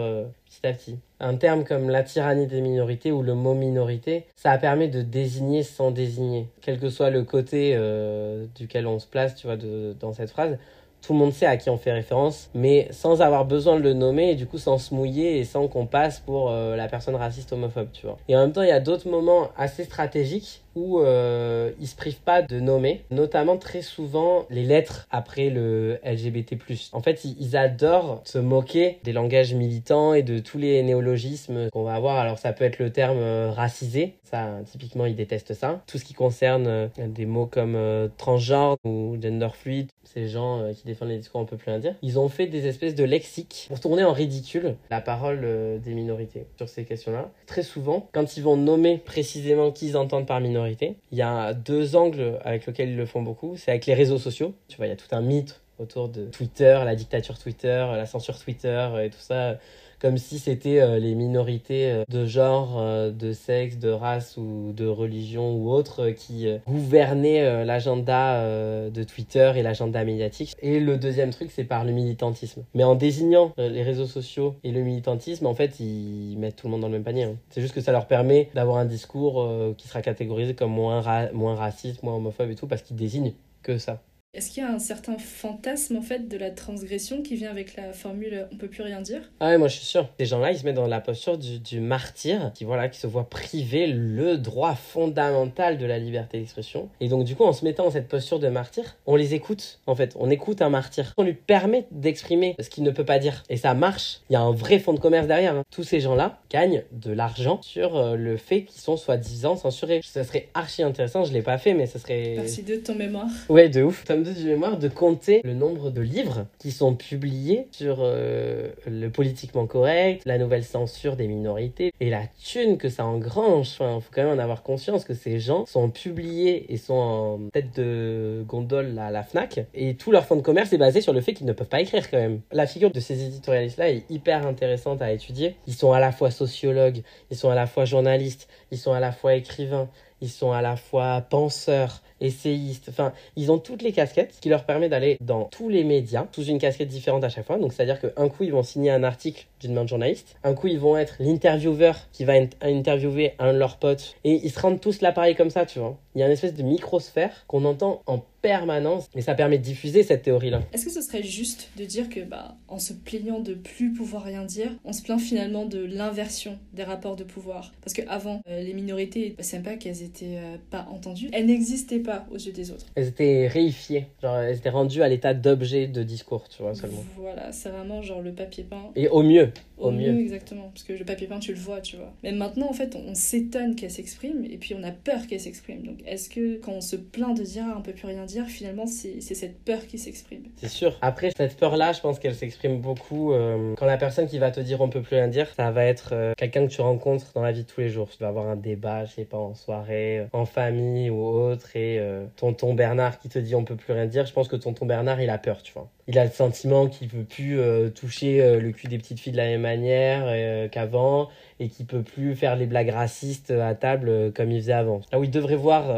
[1.20, 5.02] Un terme comme la tyrannie des minorités ou le mot minorité, ça a permis de
[5.02, 6.48] désigner sans désigner.
[6.62, 10.58] Quel que soit le côté euh, duquel on se place, tu vois, dans cette phrase,
[11.02, 13.94] tout le monde sait à qui on fait référence, mais sans avoir besoin de le
[13.94, 17.16] nommer et du coup sans se mouiller et sans qu'on passe pour euh, la personne
[17.16, 18.18] raciste homophobe, tu vois.
[18.28, 21.96] Et en même temps, il y a d'autres moments assez stratégiques où euh, ils se
[21.96, 26.58] privent pas de nommer, notamment très souvent les lettres après le LGBT+.
[26.94, 31.84] En fait, ils, adorent se moquer des langages militants et de tous les néologismes qu'on
[31.84, 32.18] va avoir.
[32.18, 35.82] Alors ça peut être le terme euh, racisé, ça typiquement ils détestent ça.
[35.88, 40.72] Tout ce qui concerne euh, des mots comme euh, transgenre ou gender fluid, ces gens
[40.74, 41.96] qui défendent les discours on peut plus dire.
[42.02, 45.42] Ils ont fait des espèces de lexiques pour tourner en ridicule la parole
[45.84, 47.30] des minorités sur ces questions-là.
[47.46, 50.67] Très souvent, quand ils vont nommer précisément qui ils entendent par minorité,
[51.12, 53.56] il y a deux angles avec lesquels ils le font beaucoup.
[53.58, 54.54] C'est avec les réseaux sociaux.
[54.68, 58.06] Tu vois, il y a tout un mythe autour de Twitter, la dictature Twitter, la
[58.06, 59.58] censure Twitter et tout ça
[60.00, 64.74] comme si c'était euh, les minorités euh, de genre, euh, de sexe, de race ou
[64.76, 68.42] de religion ou autre qui gouvernaient l'agenda
[68.90, 70.54] de Twitter et l'agenda médiatique.
[70.62, 72.64] Et le deuxième truc, c'est par le militantisme.
[72.74, 76.72] Mais en désignant les réseaux sociaux et le militantisme, en fait, ils mettent tout le
[76.72, 77.24] monde dans le même panier.
[77.24, 77.36] Hein.
[77.50, 81.56] C'est juste que ça leur permet d'avoir un discours qui sera catégorisé comme moins, moins
[81.56, 83.34] raciste, moins homophobe et tout, parce qu'ils désignent
[83.64, 84.02] que ça.
[84.34, 87.76] Est-ce qu'il y a un certain fantasme en fait de la transgression qui vient avec
[87.76, 90.10] la formule on peut plus rien dire Ah ouais, moi je suis sûr.
[90.20, 93.30] Ces gens-là, ils se mettent dans la posture du, martyr qui voilà, qui se voit
[93.30, 96.90] priver le droit fondamental de la liberté d'expression.
[97.00, 99.80] Et donc du coup, en se mettant dans cette posture de martyr, on les écoute
[99.88, 100.16] en fait.
[100.20, 101.14] On écoute un martyr.
[101.18, 103.44] On lui permet d'exprimer ce qu'il ne peut pas dire.
[103.50, 104.20] Et ça marche.
[104.30, 105.56] Il y a un vrai fond de commerce derrière.
[105.56, 105.64] Hein.
[105.72, 110.02] Tous ces gens-là gagnent de l'argent sur euh, le fait qu'ils sont soi-disant censurés.
[110.04, 111.24] Ça serait archi intéressant.
[111.24, 112.36] Je l'ai pas fait, mais ça serait.
[112.38, 113.30] Merci de ton mémoire.
[113.50, 117.98] Ouais, de ouf du mémoire de compter le nombre de livres qui sont publiés sur
[118.00, 123.70] euh, le politiquement correct, la nouvelle censure des minorités et la thune que ça engrange.
[123.80, 127.40] Enfin, faut quand même en avoir conscience que ces gens sont publiés et sont en
[127.52, 131.14] tête de gondole à la Fnac et tout leur fonds de commerce est basé sur
[131.14, 132.42] le fait qu'ils ne peuvent pas écrire quand même.
[132.52, 135.56] La figure de ces éditorialistes-là est hyper intéressante à étudier.
[135.68, 137.02] Ils sont à la fois sociologues,
[137.32, 139.90] ils sont à la fois journalistes, ils sont à la fois écrivains,
[140.22, 144.50] ils sont à la fois penseurs, essayistes, enfin, ils ont toutes les casquettes, ce qui
[144.50, 147.58] leur permet d'aller dans tous les médias, sous une casquette différente à chaque fois.
[147.58, 150.68] Donc, c'est-à-dire qu'un coup, ils vont signer un article d'une main de journaliste, un coup,
[150.68, 154.82] ils vont être l'intervieweur qui va interviewer un de leurs potes, et ils se rendent
[154.82, 155.98] tous l'appareil comme ça, tu vois.
[156.16, 159.64] Il y a une espèce de microsphère qu'on entend en permanence et ça permet de
[159.64, 160.62] diffuser cette théorie-là.
[160.74, 164.24] Est-ce que ce serait juste de dire que, bah, en se plaignant de plus pouvoir
[164.24, 167.74] rien dire, on se plaint finalement de l'inversion des rapports de pouvoir?
[167.82, 172.00] Parce qu'avant, euh, les minorités, bah, c'est pas qu'elles étaient euh, pas entendues, elles n'existaient
[172.00, 172.86] pas aux yeux des autres.
[172.96, 177.04] Elles étaient réifiées, genre elles étaient rendues à l'état d'objet de discours, tu vois, seulement.
[177.18, 178.92] Voilà, c'est vraiment genre le papier peint.
[178.96, 179.52] Et au mieux.
[179.78, 180.20] Au, mieux.
[180.20, 180.72] exactement.
[180.74, 182.12] Parce que le papier peint, tu le vois, tu vois.
[182.24, 185.84] Mais maintenant, en fait, on, s'étonne qu'elle s'exprime et puis on a peur qu'elle s'exprime.
[185.84, 188.46] Donc, est-ce que quand on se plaint de dire ah, on peut plus rien dire,
[188.48, 190.44] finalement, c'est cette peur qui s'exprime?
[190.56, 190.98] C'est sûr.
[191.02, 194.60] Après, cette peur-là, je pense qu'elle s'exprime beaucoup euh, quand la personne qui va te
[194.60, 197.42] dire on peut plus rien dire, ça va être euh, quelqu'un que tu rencontres dans
[197.42, 198.10] la vie de tous les jours.
[198.10, 201.76] Tu vas avoir un débat, je sais pas, en soirée, euh, en famille ou autre,
[201.76, 201.97] et
[202.36, 204.26] tonton Bernard qui te dit on peut plus rien dire.
[204.26, 207.10] Je pense que tonton Bernard, il a peur, tu vois il a le sentiment qu'il
[207.10, 210.70] peut plus euh, toucher euh, le cul des petites filles de la même manière euh,
[210.70, 211.28] qu'avant
[211.60, 215.02] et qu'il peut plus faire les blagues racistes à table comme il faisait avant.
[215.12, 215.90] Là où il devrait voir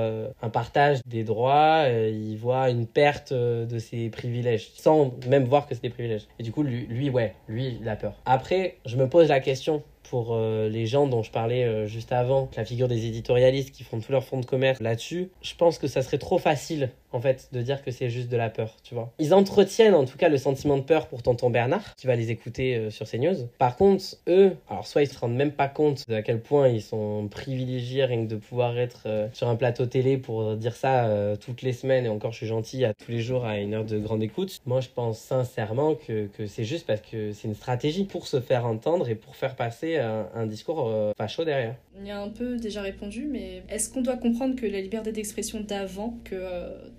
[0.42, 5.76] un partage des droits, il voit une perte de ses privilèges sans même voir que
[5.76, 6.28] c'est des privilèges.
[6.40, 8.14] Et du coup, lui, lui, ouais, lui, il a peur.
[8.26, 12.66] Après, je me pose la question pour les gens dont je parlais juste avant, la
[12.66, 16.02] figure des éditorialistes qui font tout leur fonds de commerce là-dessus, je pense que ça
[16.02, 19.12] serait trop facile en fait, de dire que c'est juste de la peur, tu vois.
[19.20, 22.32] Ils entretiennent en tout cas le sentiment de peur pour tonton Bernard, qui va les
[22.32, 23.48] écouter euh, sur CNews.
[23.58, 26.82] Par contre, eux, alors soit ils se rendent même pas compte à quel point ils
[26.82, 31.06] sont privilégiés rien que de pouvoir être euh, sur un plateau télé pour dire ça
[31.06, 33.74] euh, toutes les semaines, et encore je suis gentil, à tous les jours à une
[33.74, 34.60] heure de grande écoute.
[34.66, 38.40] Moi, je pense sincèrement que, que c'est juste parce que c'est une stratégie pour se
[38.40, 41.76] faire entendre et pour faire passer un, un discours facho derrière.
[42.00, 45.12] Il y a un peu déjà répondu, mais est-ce qu'on doit comprendre que la liberté
[45.12, 46.36] d'expression d'avant, que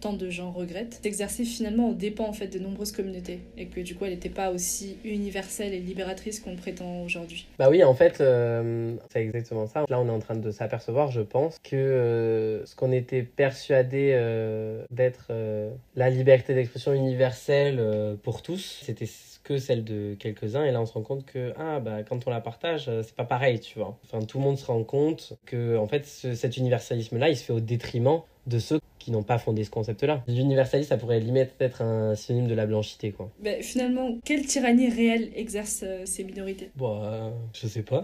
[0.01, 3.81] tant de gens regrettent, d'exercer finalement aux dépens en fait de nombreuses communautés et que
[3.81, 7.47] du coup elle n'était pas aussi universelle et libératrice qu'on prétend aujourd'hui?
[7.59, 9.85] Bah oui, en fait, euh, c'est exactement ça.
[9.89, 14.13] Là, on est en train de s'apercevoir, je pense, que euh, ce qu'on était persuadé
[14.15, 15.33] euh, d'être
[15.97, 19.07] la liberté d'expression universelle pour tous, c'était
[19.51, 22.31] que celle de quelques-uns et là on se rend compte que ah bah quand on
[22.31, 23.99] la partage c'est pas pareil tu vois.
[24.05, 27.43] Enfin tout le monde se rend compte que en fait cet universalisme là il se
[27.43, 30.23] fait au détriment de ceux qui n'ont pas fondé ce concept-là.
[30.29, 33.31] L'universalisme, ça pourrait limite être un synonyme de la blanchité, quoi.
[33.43, 36.71] Mais finalement, quelle tyrannie réelle exercent euh, ces minorités?
[36.77, 38.03] Bon, euh, je sais pas.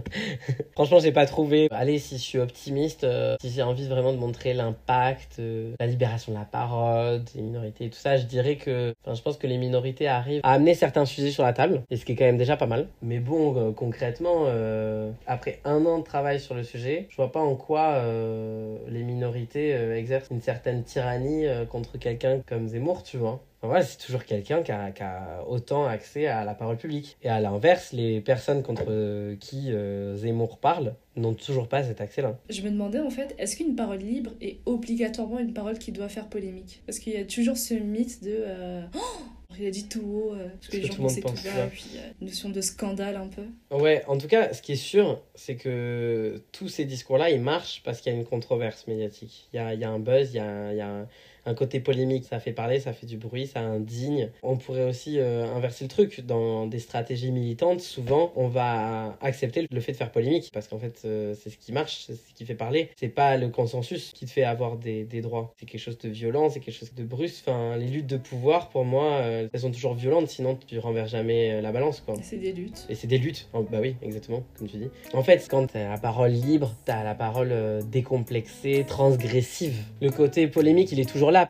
[0.74, 1.68] Franchement, j'ai pas trouvé.
[1.72, 5.40] Allez, si je suis optimiste, euh, si j'ai envie vraiment de montrer l'impact,
[5.80, 9.22] la libération de la parole, des minorités et tout ça, je dirais que, enfin, je
[9.22, 12.12] pense que les minorités arrivent à amener certains sujets sur la table, et ce qui
[12.12, 12.86] est quand même déjà pas mal.
[13.02, 14.46] Mais bon, concrètement,
[15.26, 18.02] après un an de travail sur le sujet, je vois pas en quoi
[18.88, 23.42] les minorités exercent une certaine tyrannie euh, contre quelqu'un comme Zemmour, tu vois.
[23.64, 27.16] Enfin, c'est toujours quelqu'un qui a, autant accès à la parole publique.
[27.22, 32.38] Et à l'inverse, les personnes contre qui euh, Zemmour parle n'ont toujours pas cet accès-là.
[32.50, 36.08] Je me demandais en fait, est-ce qu'une parole libre est obligatoirement une parole qui doit
[36.08, 36.82] faire polémique?
[36.86, 38.34] Parce qu'il y a toujours ce mythe de...
[38.34, 39.22] Euh, oh
[39.58, 41.86] il a dit tout haut, parce que les gens pensaient tout bas, et puis
[42.20, 43.44] une notion de scandale un peu.
[43.76, 47.82] Ouais, en tout cas, ce qui est sûr, c'est que tous ces discours-là, ils marchent
[47.84, 49.48] parce qu'il y a une controverse médiatique.
[49.52, 51.08] Il y a, il y a un buzz, il y a, il y a un
[51.54, 54.30] côté polémique, ça fait parler, ça fait du bruit, ça indigne.
[54.42, 56.20] On pourrait aussi euh, inverser le truc.
[56.24, 60.78] Dans des stratégies militantes, souvent, on va accepter le fait de faire polémique parce qu'en
[60.78, 62.90] fait, euh, c'est ce qui marche, c'est ce qui fait parler.
[62.96, 65.52] C'est pas le consensus qui te fait avoir des, des droits.
[65.58, 67.48] C'est quelque chose de violent, c'est quelque chose de brusque.
[67.48, 71.10] Enfin, les luttes de pouvoir, pour moi, euh, elles sont toujours violentes, sinon tu renverses
[71.10, 72.14] jamais la balance, quoi.
[72.22, 72.86] C'est des luttes.
[72.88, 73.48] Et c'est des luttes.
[73.52, 74.90] Oh, bah oui, exactement, comme tu dis.
[75.12, 77.52] En fait, quand t'as la parole libre, t'as la parole
[77.90, 79.74] décomplexée, transgressive.
[80.00, 81.48] Le côté polémique, il est toujours là.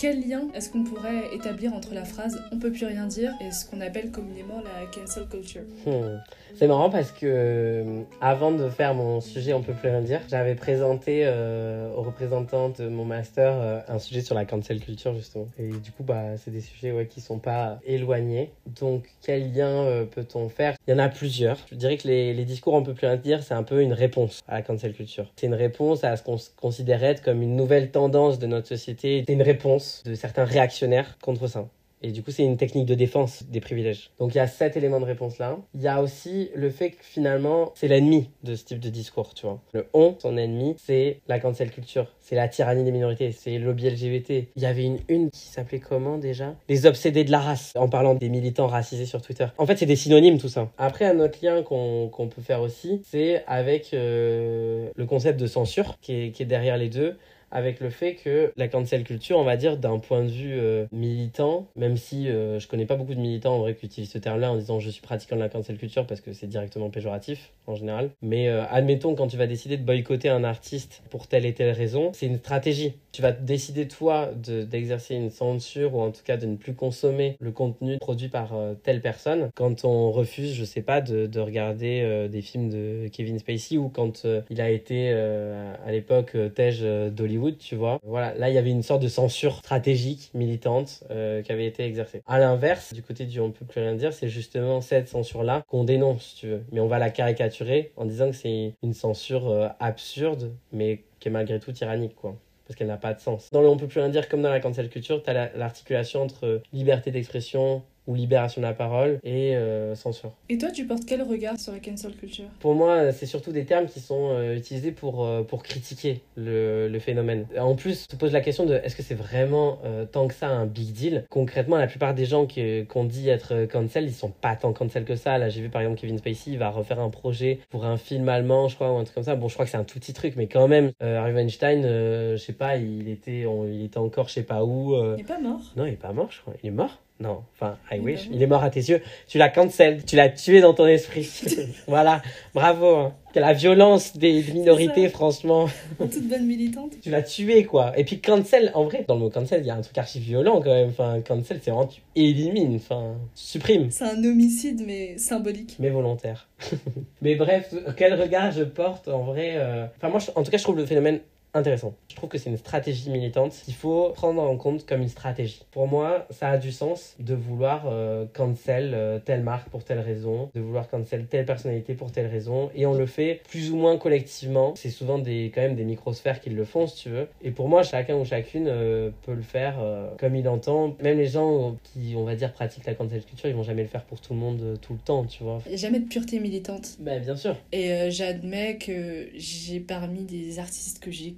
[0.00, 3.52] Quel lien est-ce qu'on pourrait établir entre la phrase on peut plus rien dire et
[3.52, 5.60] ce qu'on appelle communément la cancel culture?
[5.84, 6.16] Hmm.
[6.54, 10.20] C'est marrant parce que euh, avant de faire mon sujet on peut plus rien dire,
[10.30, 15.14] j'avais présenté euh, aux représentants de mon master euh, un sujet sur la cancel culture
[15.14, 15.48] justement.
[15.58, 18.52] Et du coup bah c'est des sujets ouais, qui sont pas éloignés.
[18.80, 20.76] Donc quel lien peut-on faire?
[20.88, 21.58] Il y en a plusieurs.
[21.70, 23.92] Je dirais que les, les discours on peut plus rien dire c'est un peu une
[23.92, 25.30] réponse à la cancel culture.
[25.36, 29.24] C'est une réponse à ce qu'on considérait comme une nouvelle tendance de notre société.
[29.26, 31.68] C'est une réponse de certains réactionnaires contre ça.
[32.02, 34.10] Et du coup, c'est une technique de défense des privilèges.
[34.18, 35.58] Donc il y a sept éléments de réponse là.
[35.74, 39.34] Il y a aussi le fait que finalement, c'est l'ennemi de ce type de discours,
[39.34, 39.60] tu vois.
[39.72, 43.72] Le on, son ennemi, c'est la cancel culture, c'est la tyrannie des minorités, c'est le
[43.72, 44.48] LGBT.
[44.56, 46.54] Il y avait une une qui s'appelait comment déjà?
[46.68, 49.46] Les obsédés de la race, en parlant des militants racisés sur Twitter.
[49.58, 50.70] En fait, c'est des synonymes tout ça.
[50.78, 55.98] Après, un autre lien qu'on peut faire aussi, c'est avec euh, le concept de censure
[56.00, 57.18] qui est derrière les deux
[57.50, 60.86] avec le fait que la cancel culture, on va dire d'un point de vue euh,
[60.92, 64.18] militant, même si euh, je connais pas beaucoup de militants en vrai qui utilisent ce
[64.18, 67.52] terme-là en disant je suis pratiquant de la cancel culture parce que c'est directement péjoratif
[67.66, 68.10] en général.
[68.22, 71.72] Mais euh, admettons quand tu vas décider de boycotter un artiste pour telle et telle
[71.72, 72.94] raison, c'est une stratégie.
[73.12, 77.36] Tu vas décider toi d'exercer une censure ou en tout cas de ne plus consommer
[77.40, 78.52] le contenu produit par
[78.84, 83.40] telle personne quand on refuse, je sais pas, de, de regarder des films de Kevin
[83.40, 87.98] Spacey ou quand il a été à l'époque Tej d'Hollywood tu vois.
[88.02, 91.84] Voilà, là il y avait une sorte de censure stratégique, militante, euh, qui avait été
[91.84, 92.22] exercée.
[92.26, 95.84] À l'inverse, du côté du on peut plus rien dire, c'est justement cette censure-là qu'on
[95.84, 96.62] dénonce, tu veux.
[96.72, 101.28] Mais on va la caricaturer en disant que c'est une censure euh, absurde, mais qui
[101.28, 103.50] est malgré tout tyrannique, quoi parce qu'elle n'a pas de sens.
[103.50, 106.22] Dans le on peut plus rien dire, comme dans la cancel culture, tu as l'articulation
[106.22, 110.32] entre liberté d'expression, ou libération de la parole et euh, censure.
[110.48, 112.46] Et toi, tu portes quel regard sur la cancel culture?
[112.58, 116.88] Pour moi, c'est surtout des termes qui sont euh, utilisés pour, euh, pour critiquer le,
[116.88, 117.46] le, phénomène.
[117.58, 119.78] En plus, se pose la question de est-ce que c'est vraiment
[120.12, 121.24] tant que ça un big deal?
[121.30, 122.46] Concrètement, la plupart des gens
[122.88, 125.38] qu'on dit être cancel, ils sont pas tant cancel que ça.
[125.38, 128.28] Là, j'ai vu par exemple Kevin Spacey, il va refaire un projet pour un film
[128.28, 129.36] allemand, je crois, ou un truc comme ça.
[129.36, 132.36] Bon, je crois que c'est un tout petit truc, mais quand même, Harvey Weinstein, je
[132.36, 134.94] sais pas, il était, il était encore je sais pas où.
[135.14, 135.60] Il est pas mort?
[135.76, 136.54] Non, il est pas mort, je crois.
[136.62, 136.98] Il est mort?
[137.20, 138.28] Non, enfin, I wish.
[138.32, 139.02] Il est mort à tes yeux.
[139.28, 140.02] Tu l'as cancel.
[140.06, 141.28] Tu l'as tué dans ton esprit.
[141.86, 142.22] voilà.
[142.54, 142.96] Bravo.
[142.96, 143.14] Hein.
[143.34, 145.68] La violence des minorités, franchement.
[146.00, 146.92] En toute bonne militante.
[147.02, 147.92] tu l'as tué, quoi.
[147.98, 150.18] Et puis cancel, en vrai, dans le mot cancel, il y a un truc archi
[150.18, 150.88] violent quand même.
[150.88, 153.90] Enfin, cancel, c'est vraiment tu élimines, enfin, supprimes.
[153.90, 155.76] C'est un homicide, mais symbolique.
[155.78, 156.48] Mais volontaire.
[157.22, 159.56] mais bref, quel regard je porte en vrai.
[159.56, 161.20] Euh, enfin, moi, en tout cas, je trouve le phénomène
[161.54, 161.94] intéressant.
[162.08, 165.62] Je trouve que c'est une stratégie militante qu'il faut prendre en compte comme une stratégie.
[165.70, 170.00] Pour moi, ça a du sens de vouloir euh, cancel euh, telle marque pour telle
[170.00, 173.76] raison, de vouloir cancel telle personnalité pour telle raison, et on le fait plus ou
[173.76, 174.74] moins collectivement.
[174.76, 177.28] C'est souvent des, quand même des microsphères qui le font, si tu veux.
[177.42, 179.76] Et pour moi, chacun ou chacune euh, peut le faire
[180.18, 180.96] comme il entend.
[181.00, 183.88] Même les gens qui, on va dire, pratiquent la cancel culture, ils vont jamais le
[183.88, 185.60] faire pour tout le monde tout le temps, tu vois.
[185.66, 186.96] Il n'y a jamais de pureté militante.
[187.00, 187.56] Ben, bien sûr.
[187.72, 191.32] Et j'admets que j'ai parmi des artistes que j'ai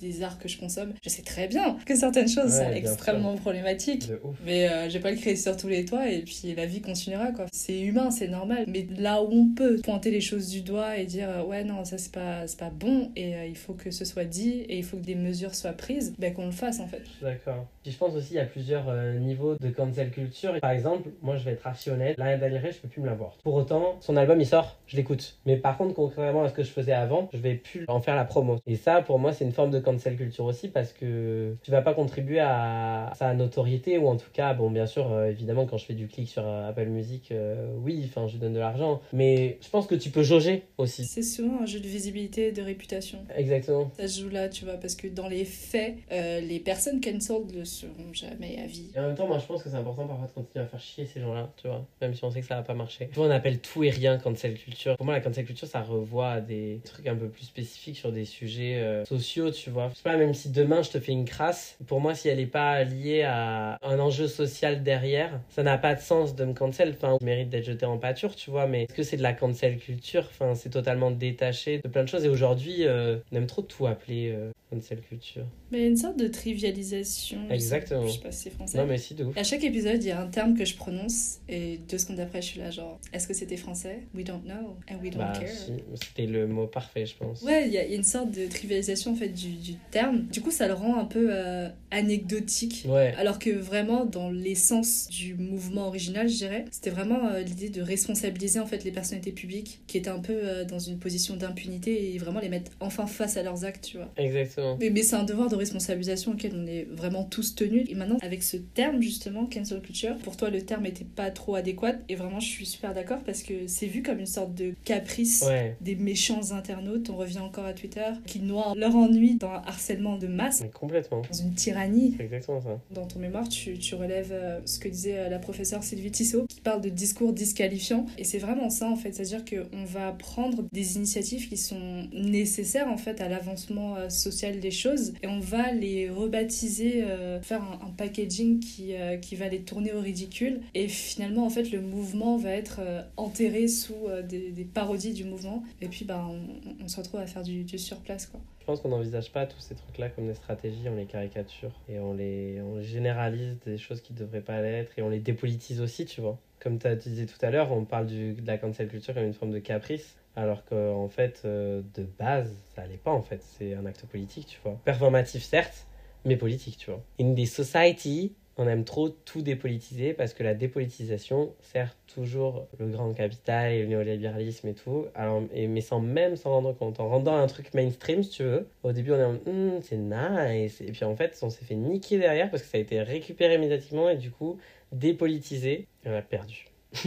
[0.00, 4.10] des arts que je consomme, je sais très bien que certaines choses sont extrêmement problématiques.
[4.44, 6.80] Mais euh, je vais pas le créer sur tous les toits et puis la vie
[6.80, 7.46] continuera quoi.
[7.52, 8.64] C'est humain, c'est normal.
[8.68, 11.84] Mais là où on peut pointer les choses du doigt et dire euh, ouais non
[11.84, 14.78] ça c'est pas c'est pas bon et euh, il faut que ce soit dit et
[14.78, 17.02] il faut que des mesures soient prises, ben qu'on le fasse en fait.
[17.22, 17.66] D'accord.
[17.82, 20.58] Puis je pense aussi il y a plusieurs niveaux de cancel culture.
[20.60, 23.14] Par exemple, moi je vais être archi honnête, Lana Del je peux plus me la
[23.14, 23.36] voir.
[23.42, 25.38] Pour autant, son album il sort, je l'écoute.
[25.46, 28.16] Mais par contre, contrairement à ce que je faisais avant, je vais plus en faire
[28.16, 28.58] la promo.
[28.66, 31.70] Et ça pour moi c'est c'est une forme de cancel culture aussi parce que tu
[31.70, 35.66] vas pas contribuer à sa notoriété ou en tout cas, bon, bien sûr, euh, évidemment,
[35.66, 38.58] quand je fais du clic sur euh, Apple Music, euh, oui, enfin, je donne de
[38.58, 41.04] l'argent, mais je pense que tu peux jauger aussi.
[41.04, 43.18] C'est souvent un jeu de visibilité et de réputation.
[43.36, 43.90] Exactement.
[43.98, 47.64] Ça se joue là, tu vois, parce que dans les faits, les personnes cancelled ne
[47.64, 48.92] seront jamais à vie.
[48.96, 50.80] Et en même temps, moi, je pense que c'est important parfois de continuer à faire
[50.80, 53.08] chier ces gens-là, tu vois, même si on sait que ça va pas marcher.
[53.08, 54.96] Tu vois, on appelle tout et rien cancel culture.
[54.96, 58.10] Pour moi, la cancel culture, ça revoit à des trucs un peu plus spécifiques sur
[58.10, 59.90] des sujets sociaux, tu vois.
[59.90, 62.40] Je sais pas, même si demain je te fais une crasse, pour moi, si elle
[62.40, 66.52] est pas liée à un enjeu social derrière, ça n'a pas de sens de me
[66.52, 66.94] cancel.
[66.96, 69.32] Enfin, je mérite d'être jeté en pâture, tu vois, mais est-ce que c'est de la
[69.32, 70.28] cancel culture?
[70.30, 72.24] Enfin, c'est totalement détaché de plein de choses.
[72.24, 75.46] Et aujourd'hui, euh, on aime trop tout appeler euh, cancel culture.
[75.70, 77.38] Mais une sorte de trivialisation.
[77.50, 78.06] Exactement.
[78.06, 78.78] Je sais pas si c'est français.
[78.78, 81.40] Non, mais si, de À chaque épisode, il y a un terme que je prononce
[81.48, 84.00] et deux secondes après, je suis là, genre, est-ce que c'était français?
[84.14, 85.48] We don't know and we don't bah, care.
[85.94, 87.42] C'était le mot parfait, je pense.
[87.42, 90.22] Ouais, il y, a une sorte de trivialisation en fait du, du terme.
[90.32, 92.84] Du coup, ça le rend un peu euh, anecdotique.
[92.88, 93.14] Ouais.
[93.18, 97.82] Alors que vraiment, dans l'essence du mouvement original, je dirais, c'était vraiment euh, l'idée de
[97.82, 102.14] responsabiliser en fait les personnalités publiques qui étaient un peu euh, dans une position d'impunité
[102.14, 104.12] et vraiment les mettre enfin face à leurs actes, tu vois.
[104.16, 104.76] Exactement.
[104.80, 107.86] Mais, mais c'est un devoir de responsabilisation auquel on est vraiment tous tenus.
[107.88, 111.54] Et maintenant, avec ce terme justement, cancel culture, pour toi le terme était pas trop
[111.54, 114.74] adéquat et vraiment je suis super d'accord parce que c'est vu comme une sorte de
[114.84, 115.44] caprice
[115.80, 117.10] des méchants internautes.
[117.10, 120.64] On revient encore à Twitter qui noient leur ennui dans un harcèlement de masse.
[120.72, 121.22] complètement.
[121.22, 122.14] Dans une tyrannie.
[122.16, 122.80] C'est exactement ça.
[122.90, 126.46] Dans ton mémoire, tu, tu relèves euh, ce que disait euh, la professeure Sylvie Tissot
[126.48, 128.06] qui parle de discours disqualifiants.
[128.18, 129.12] Et c'est vraiment ça en fait.
[129.12, 134.60] C'est-à-dire qu'on va prendre des initiatives qui sont nécessaires en fait à l'avancement euh, social
[134.60, 137.04] des choses et on va les rebaptiser,
[137.42, 140.60] faire un, packaging qui, qui va les tourner au ridicule.
[140.74, 142.80] Et finalement, en fait, le mouvement va être
[143.16, 143.94] enterré sous
[144.28, 145.62] des, des, parodies du mouvement.
[145.80, 148.40] Et puis, bah, on, on se retrouve à faire du, du surplace quoi.
[148.64, 151.98] Je pense qu'on n'envisage pas tous ces trucs-là comme des stratégies, on les caricature et
[151.98, 155.82] on les, on généralise des choses qui ne devraient pas l'être et on les dépolitise
[155.82, 156.38] aussi, tu vois.
[156.60, 159.34] Comme tu disais tout à l'heure, on parle du, de la cancel culture comme une
[159.34, 163.42] forme de caprice, alors qu'en fait, euh, de base, ça n'allait pas en fait.
[163.42, 164.80] C'est un acte politique, tu vois.
[164.82, 165.86] Performatif, certes,
[166.24, 167.02] mais politique, tu vois.
[167.20, 172.88] In the society, on aime trop tout dépolitiser parce que la dépolitisation sert toujours le
[172.88, 177.00] grand capital et le néolibéralisme et tout, alors, mais sans même s'en rendre compte.
[177.00, 179.96] En rendant un truc mainstream, si tu veux, au début on est en hum, c'est
[179.96, 183.02] nice, et puis en fait on s'est fait niquer derrière parce que ça a été
[183.02, 184.58] récupéré médiatiquement et du coup
[184.92, 186.66] dépolitisé, et on a perdu.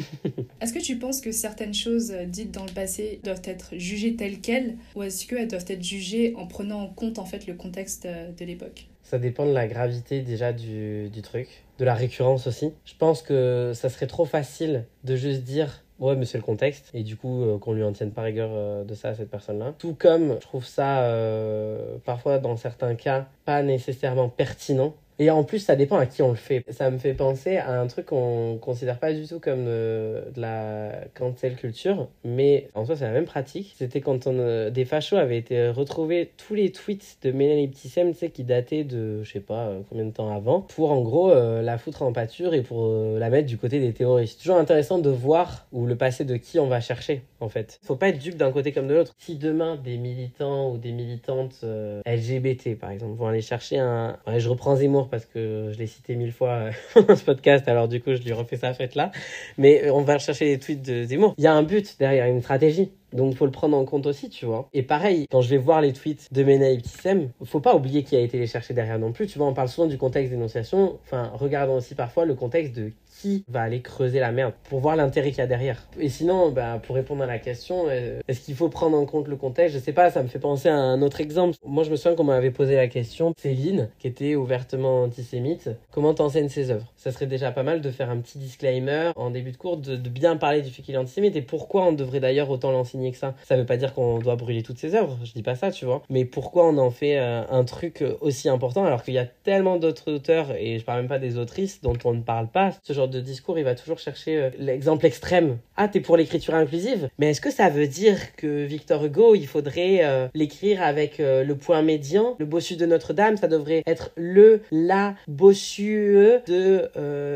[0.61, 4.41] est-ce que tu penses que certaines choses dites dans le passé doivent être jugées telles
[4.41, 8.05] quelles ou est-ce qu'elles doivent être jugées en prenant en compte en fait le contexte
[8.05, 8.87] de l'époque?
[9.09, 12.73] Ça dépend de la gravité déjà du, du truc, de la récurrence aussi.
[12.83, 16.91] Je pense que ça serait trop facile de juste dire ouais mais c'est le contexte
[16.93, 19.31] et du coup euh, qu'on lui en tienne pas rigueur euh, de ça à cette
[19.31, 24.93] personne là tout comme je trouve ça euh, parfois dans certains cas pas nécessairement pertinent
[25.19, 26.63] et en plus, ça dépend à qui on le fait.
[26.69, 30.91] Ça me fait penser à un truc qu'on considère pas du tout comme de, la
[31.15, 33.73] cancel culture, mais en soi, c'est la même pratique.
[33.77, 38.19] C'était quand euh, des fachos avaient été retrouvés tous les tweets de Mélanie Petitcem, tu
[38.19, 41.31] sais, qui dataient de, je sais pas, euh, combien de temps avant, pour en gros
[41.31, 44.39] euh, la foutre en pâture et pour la mettre du côté des terroristes.
[44.39, 47.79] Toujours intéressant de voir ou le passé de qui on va chercher, en fait.
[47.83, 49.13] Faut pas être dupe d'un côté comme de l'autre.
[49.17, 51.65] Si demain, des militants ou des militantes
[52.05, 54.17] LGBT, par exemple, vont aller chercher un...
[54.37, 57.87] Je reprends Zemmour parce que je l'ai cité mille fois euh, dans ce podcast, alors
[57.87, 59.11] du coup je lui refais sa fête là.
[59.57, 61.33] Mais euh, on va rechercher les tweets de Zemmour.
[61.37, 62.91] Il y a un but derrière, une stratégie.
[63.13, 64.69] Donc faut le prendre en compte aussi, tu vois.
[64.73, 68.03] Et pareil, quand je vais voir les tweets de Mena et Ptissem, faut pas oublier
[68.03, 69.27] qui a été les chercher derrière non plus.
[69.27, 70.99] Tu vois, on parle souvent du contexte d'énonciation.
[71.03, 74.95] Enfin, regardons aussi parfois le contexte de qui va aller creuser la merde pour voir
[74.95, 75.87] l'intérêt qu'il y a derrière.
[75.99, 79.27] Et sinon, bah, pour répondre à la question, euh, est-ce qu'il faut prendre en compte
[79.27, 79.75] le contexte?
[79.75, 81.57] Je sais pas, ça me fait penser à un autre exemple.
[81.65, 86.13] Moi, je me souviens qu'on m'avait posé la question, Céline, qui était ouvertement antisémite, comment
[86.13, 86.93] t'enseignes ses œuvres?
[86.95, 89.95] Ça serait déjà pas mal de faire un petit disclaimer en début de cours, de,
[89.95, 93.17] bien parler du fait qu'il est antisémite et pourquoi on devrait d'ailleurs autant l'enseigner que
[93.17, 93.35] ça.
[93.43, 95.85] Ça veut pas dire qu'on doit brûler toutes ses œuvres, je dis pas ça, tu
[95.85, 96.03] vois.
[96.09, 99.77] Mais pourquoi on en fait euh, un truc aussi important alors qu'il y a tellement
[99.77, 102.93] d'autres auteurs, et je parle même pas des autrices, dont on ne parle pas, ce
[102.93, 105.57] genre de discours, il va toujours chercher euh, l'exemple extrême.
[105.75, 107.09] Ah, t'es pour l'écriture inclusive?
[107.19, 111.43] Mais est-ce que ça veut dire que Victor Hugo, il faudrait euh, l'écrire avec euh,
[111.43, 112.35] le point médian?
[112.39, 116.89] Le bossu de Notre-Dame, ça devrait être le, la, bossueux de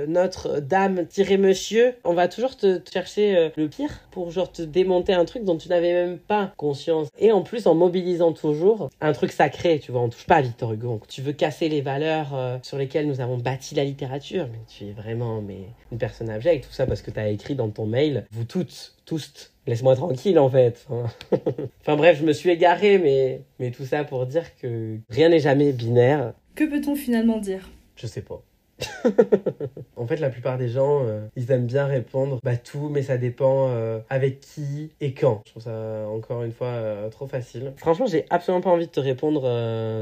[0.07, 5.50] Notre-Dame-monsieur On va toujours te, chercher le pire pour genre te démonter un truc dont
[5.51, 7.09] dont tu n'avais même pas conscience.
[7.17, 10.41] Et en plus, en mobilisant toujours un truc sacré, tu vois, on touche pas à
[10.41, 11.01] Victor Hugo.
[11.07, 14.85] Tu veux casser les valeurs euh, sur lesquelles nous avons bâti la littérature, mais tu
[14.85, 15.59] es vraiment mais,
[15.91, 18.95] une personne abjecte, tout ça parce que tu as écrit dans ton mail, vous toutes,
[19.05, 20.87] tous, laisse-moi tranquille en fait.
[21.81, 25.39] enfin bref, je me suis égaré, mais, mais tout ça pour dire que rien n'est
[25.39, 26.33] jamais binaire.
[26.55, 27.69] Que peut-on finalement dire?
[27.95, 28.41] Je sais pas.
[29.95, 33.17] en fait, la plupart des gens, euh, ils aiment bien répondre bah tout, mais ça
[33.17, 35.41] dépend euh, avec qui et quand.
[35.45, 37.73] Je trouve ça encore une fois euh, trop facile.
[37.77, 39.41] Franchement, j'ai absolument pas envie de te répondre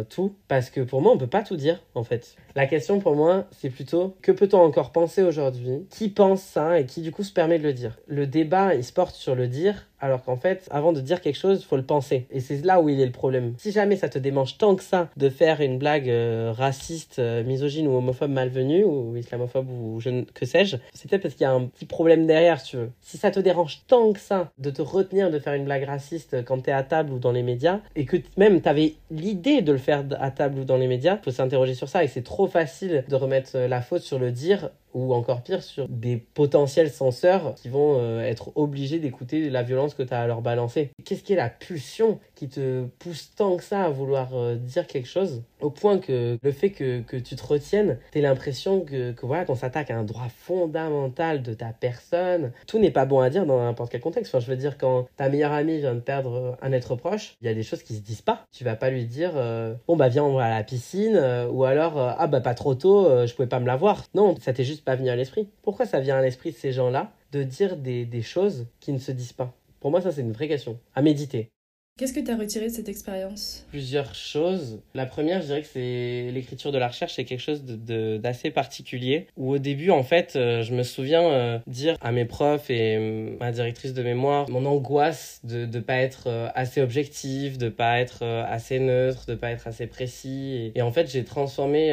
[0.10, 2.36] tout parce que pour moi, on peut pas tout dire en fait.
[2.56, 5.86] La question pour moi, c'est plutôt que peut-on encore penser aujourd'hui?
[5.90, 7.98] Qui pense ça et qui du coup se permet de le dire?
[8.08, 11.38] Le débat, il se porte sur le dire alors qu'en fait, avant de dire quelque
[11.38, 12.28] chose, faut le penser.
[12.32, 13.54] Et c'est là où il est le problème.
[13.58, 17.44] Si jamais ça te démange tant que ça de faire une blague euh, raciste, euh,
[17.44, 21.48] misogyne ou homophobe malvenue, ou islamophobe ou je que sais-je, c'est peut-être parce qu'il y
[21.48, 22.92] a un petit problème derrière, si tu veux.
[23.02, 26.44] Si ça te dérange tant que ça de te retenir de faire une blague raciste
[26.46, 29.78] quand t'es à table ou dans les médias, et que même t'avais l'idée de le
[29.78, 32.04] faire à table ou dans les médias, faut s'interroger sur ça.
[32.04, 35.64] Et c'est trop facile de remettre euh, la faute sur le dire ou encore pire
[35.64, 40.22] sur des potentiels censeurs qui vont euh, être obligés d'écouter la violence que tu as
[40.22, 40.92] à leur balancer.
[41.06, 44.88] Qu'est-ce qui est la pulsion qui te pousse tant que ça à vouloir euh, dire
[44.88, 45.44] quelque chose?
[45.62, 49.46] Au point que le fait que, que tu te retiennes, tu l'impression que, que, voilà
[49.46, 52.52] qu'on s'attaque à un droit fondamental de ta personne.
[52.68, 54.34] Tout n'est pas bon à dire dans n'importe quel contexte.
[54.34, 57.48] Enfin, je veux dire quand ta meilleure amie vient de perdre un être proche, il
[57.48, 58.46] y a des choses qui se disent pas.
[58.52, 61.18] Tu vas pas lui dire euh, bon bah viens on va à la piscine
[61.52, 64.06] ou alors ah bah pas trop tôt, je pouvais pas me la voir.
[64.14, 65.48] Non, ça t'est juste pas venir à l'esprit.
[65.64, 69.00] Pourquoi ça vient à l'esprit de ces gens-là de dire des, des choses qui ne
[69.00, 69.54] se disent pas?
[69.80, 71.52] Pour moi, ça, c'est une vraie question à méditer.
[72.00, 74.80] Qu'est-ce que tu as retiré de cette expérience Plusieurs choses.
[74.94, 79.28] La première, je dirais que c'est l'écriture de la recherche, c'est quelque chose d'assez particulier.
[79.36, 82.96] Où au début, en fait, euh, je me souviens euh, dire à mes profs et
[82.96, 88.00] euh, ma directrice de mémoire mon angoisse de ne pas être assez objectif, de pas
[88.00, 90.72] être assez neutre, de pas être assez précis.
[90.76, 91.92] Et, en fait, j'ai transformé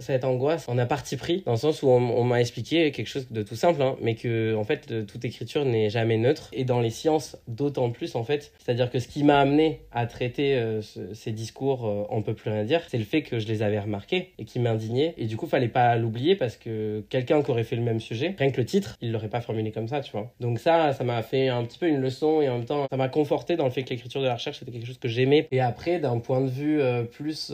[0.00, 3.30] cette angoisse en un parti pris, dans le sens où on, m'a expliqué quelque chose
[3.30, 6.48] de tout simple, hein, mais que en fait, toute écriture n'est jamais neutre.
[6.52, 8.52] Et dans les sciences, d'autant plus, en fait.
[8.58, 10.80] C'est-à-dire que ce qui m'a amené à traiter euh,
[11.12, 13.78] ces discours euh, on peut plus rien dire, c'est le fait que je les avais
[13.78, 15.14] remarqués et qui m'indignaient.
[15.16, 18.34] Et du coup, fallait pas l'oublier parce que quelqu'un qui aurait fait le même sujet,
[18.38, 20.32] rien que le titre, il l'aurait pas formulé comme ça, tu vois.
[20.40, 22.96] Donc ça, ça m'a fait un petit peu une leçon et en même temps, ça
[22.96, 25.48] m'a conforté dans le fait que l'écriture de la recherche c'était quelque chose que j'aimais.
[25.50, 27.52] Et après, d'un point de vue euh, plus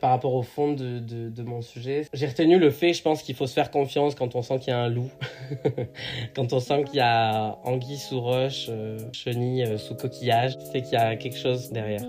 [0.00, 3.34] par rapport au fond de, de mon sujet, j'ai retenu le fait, je pense qu'il
[3.34, 5.10] faut se faire confiance quand on sent qu'il y a un loup,
[6.34, 8.70] quand on sent qu'il y a anguille sous roche,
[9.12, 12.02] chenille sous coquillage, c'est qu'il y a quelque chose derrière.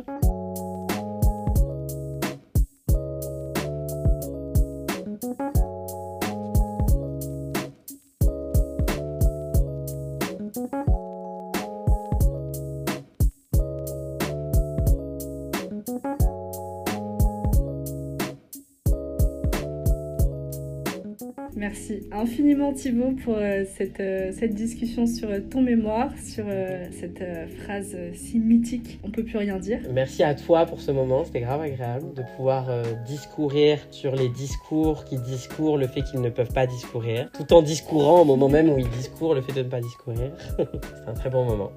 [22.19, 26.45] Infiniment Thibaut pour euh, cette, euh, cette discussion sur euh, ton mémoire, sur
[26.91, 27.23] cette
[27.63, 29.79] phrase si mythique, on peut plus rien dire.
[29.91, 32.67] Merci à toi pour ce moment, c'était grave agréable de pouvoir
[33.05, 37.61] discourir sur les discours qui discourent le fait qu'ils ne peuvent pas discourir, tout en
[37.61, 40.31] discourant au moment même où ils discourent le fait de ne pas discourir.
[40.57, 41.71] C'est un très bon moment.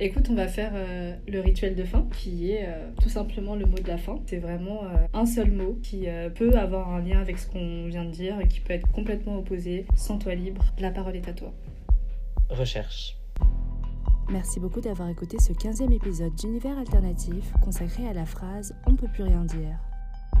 [0.00, 3.64] Écoute, on va faire euh, le rituel de fin, qui est euh, tout simplement le
[3.64, 4.18] mot de la fin.
[4.26, 8.04] C'est vraiment euh, un seul mot qui peut avoir un lien avec ce qu'on vient
[8.04, 9.86] de dire et qui peut être complètement opposé.
[9.94, 11.52] Sans toi libre, la parole est à toi.
[12.50, 13.16] Recherche.
[14.30, 19.08] Merci beaucoup d'avoir écouté ce 15e épisode d'Univers Alternatif consacré à la phrase On peut
[19.12, 19.78] plus rien dire.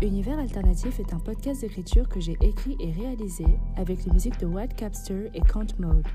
[0.02, 3.46] Univers Alternatif est un podcast d'écriture que j'ai écrit et réalisé
[3.76, 6.06] avec les musiques de White Capster et Count Mode.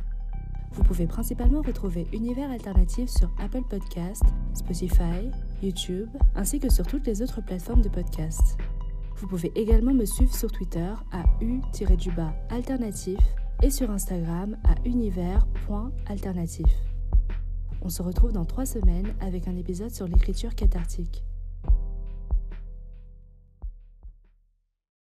[0.71, 5.29] Vous pouvez principalement retrouver Univers Alternatif sur Apple Podcasts, Spotify,
[5.61, 8.57] YouTube, ainsi que sur toutes les autres plateformes de podcast.
[9.17, 13.19] Vous pouvez également me suivre sur Twitter à u-alternatif
[13.61, 16.67] et sur Instagram à univers.alternatif.
[17.81, 21.23] On se retrouve dans trois semaines avec un épisode sur l'écriture cathartique.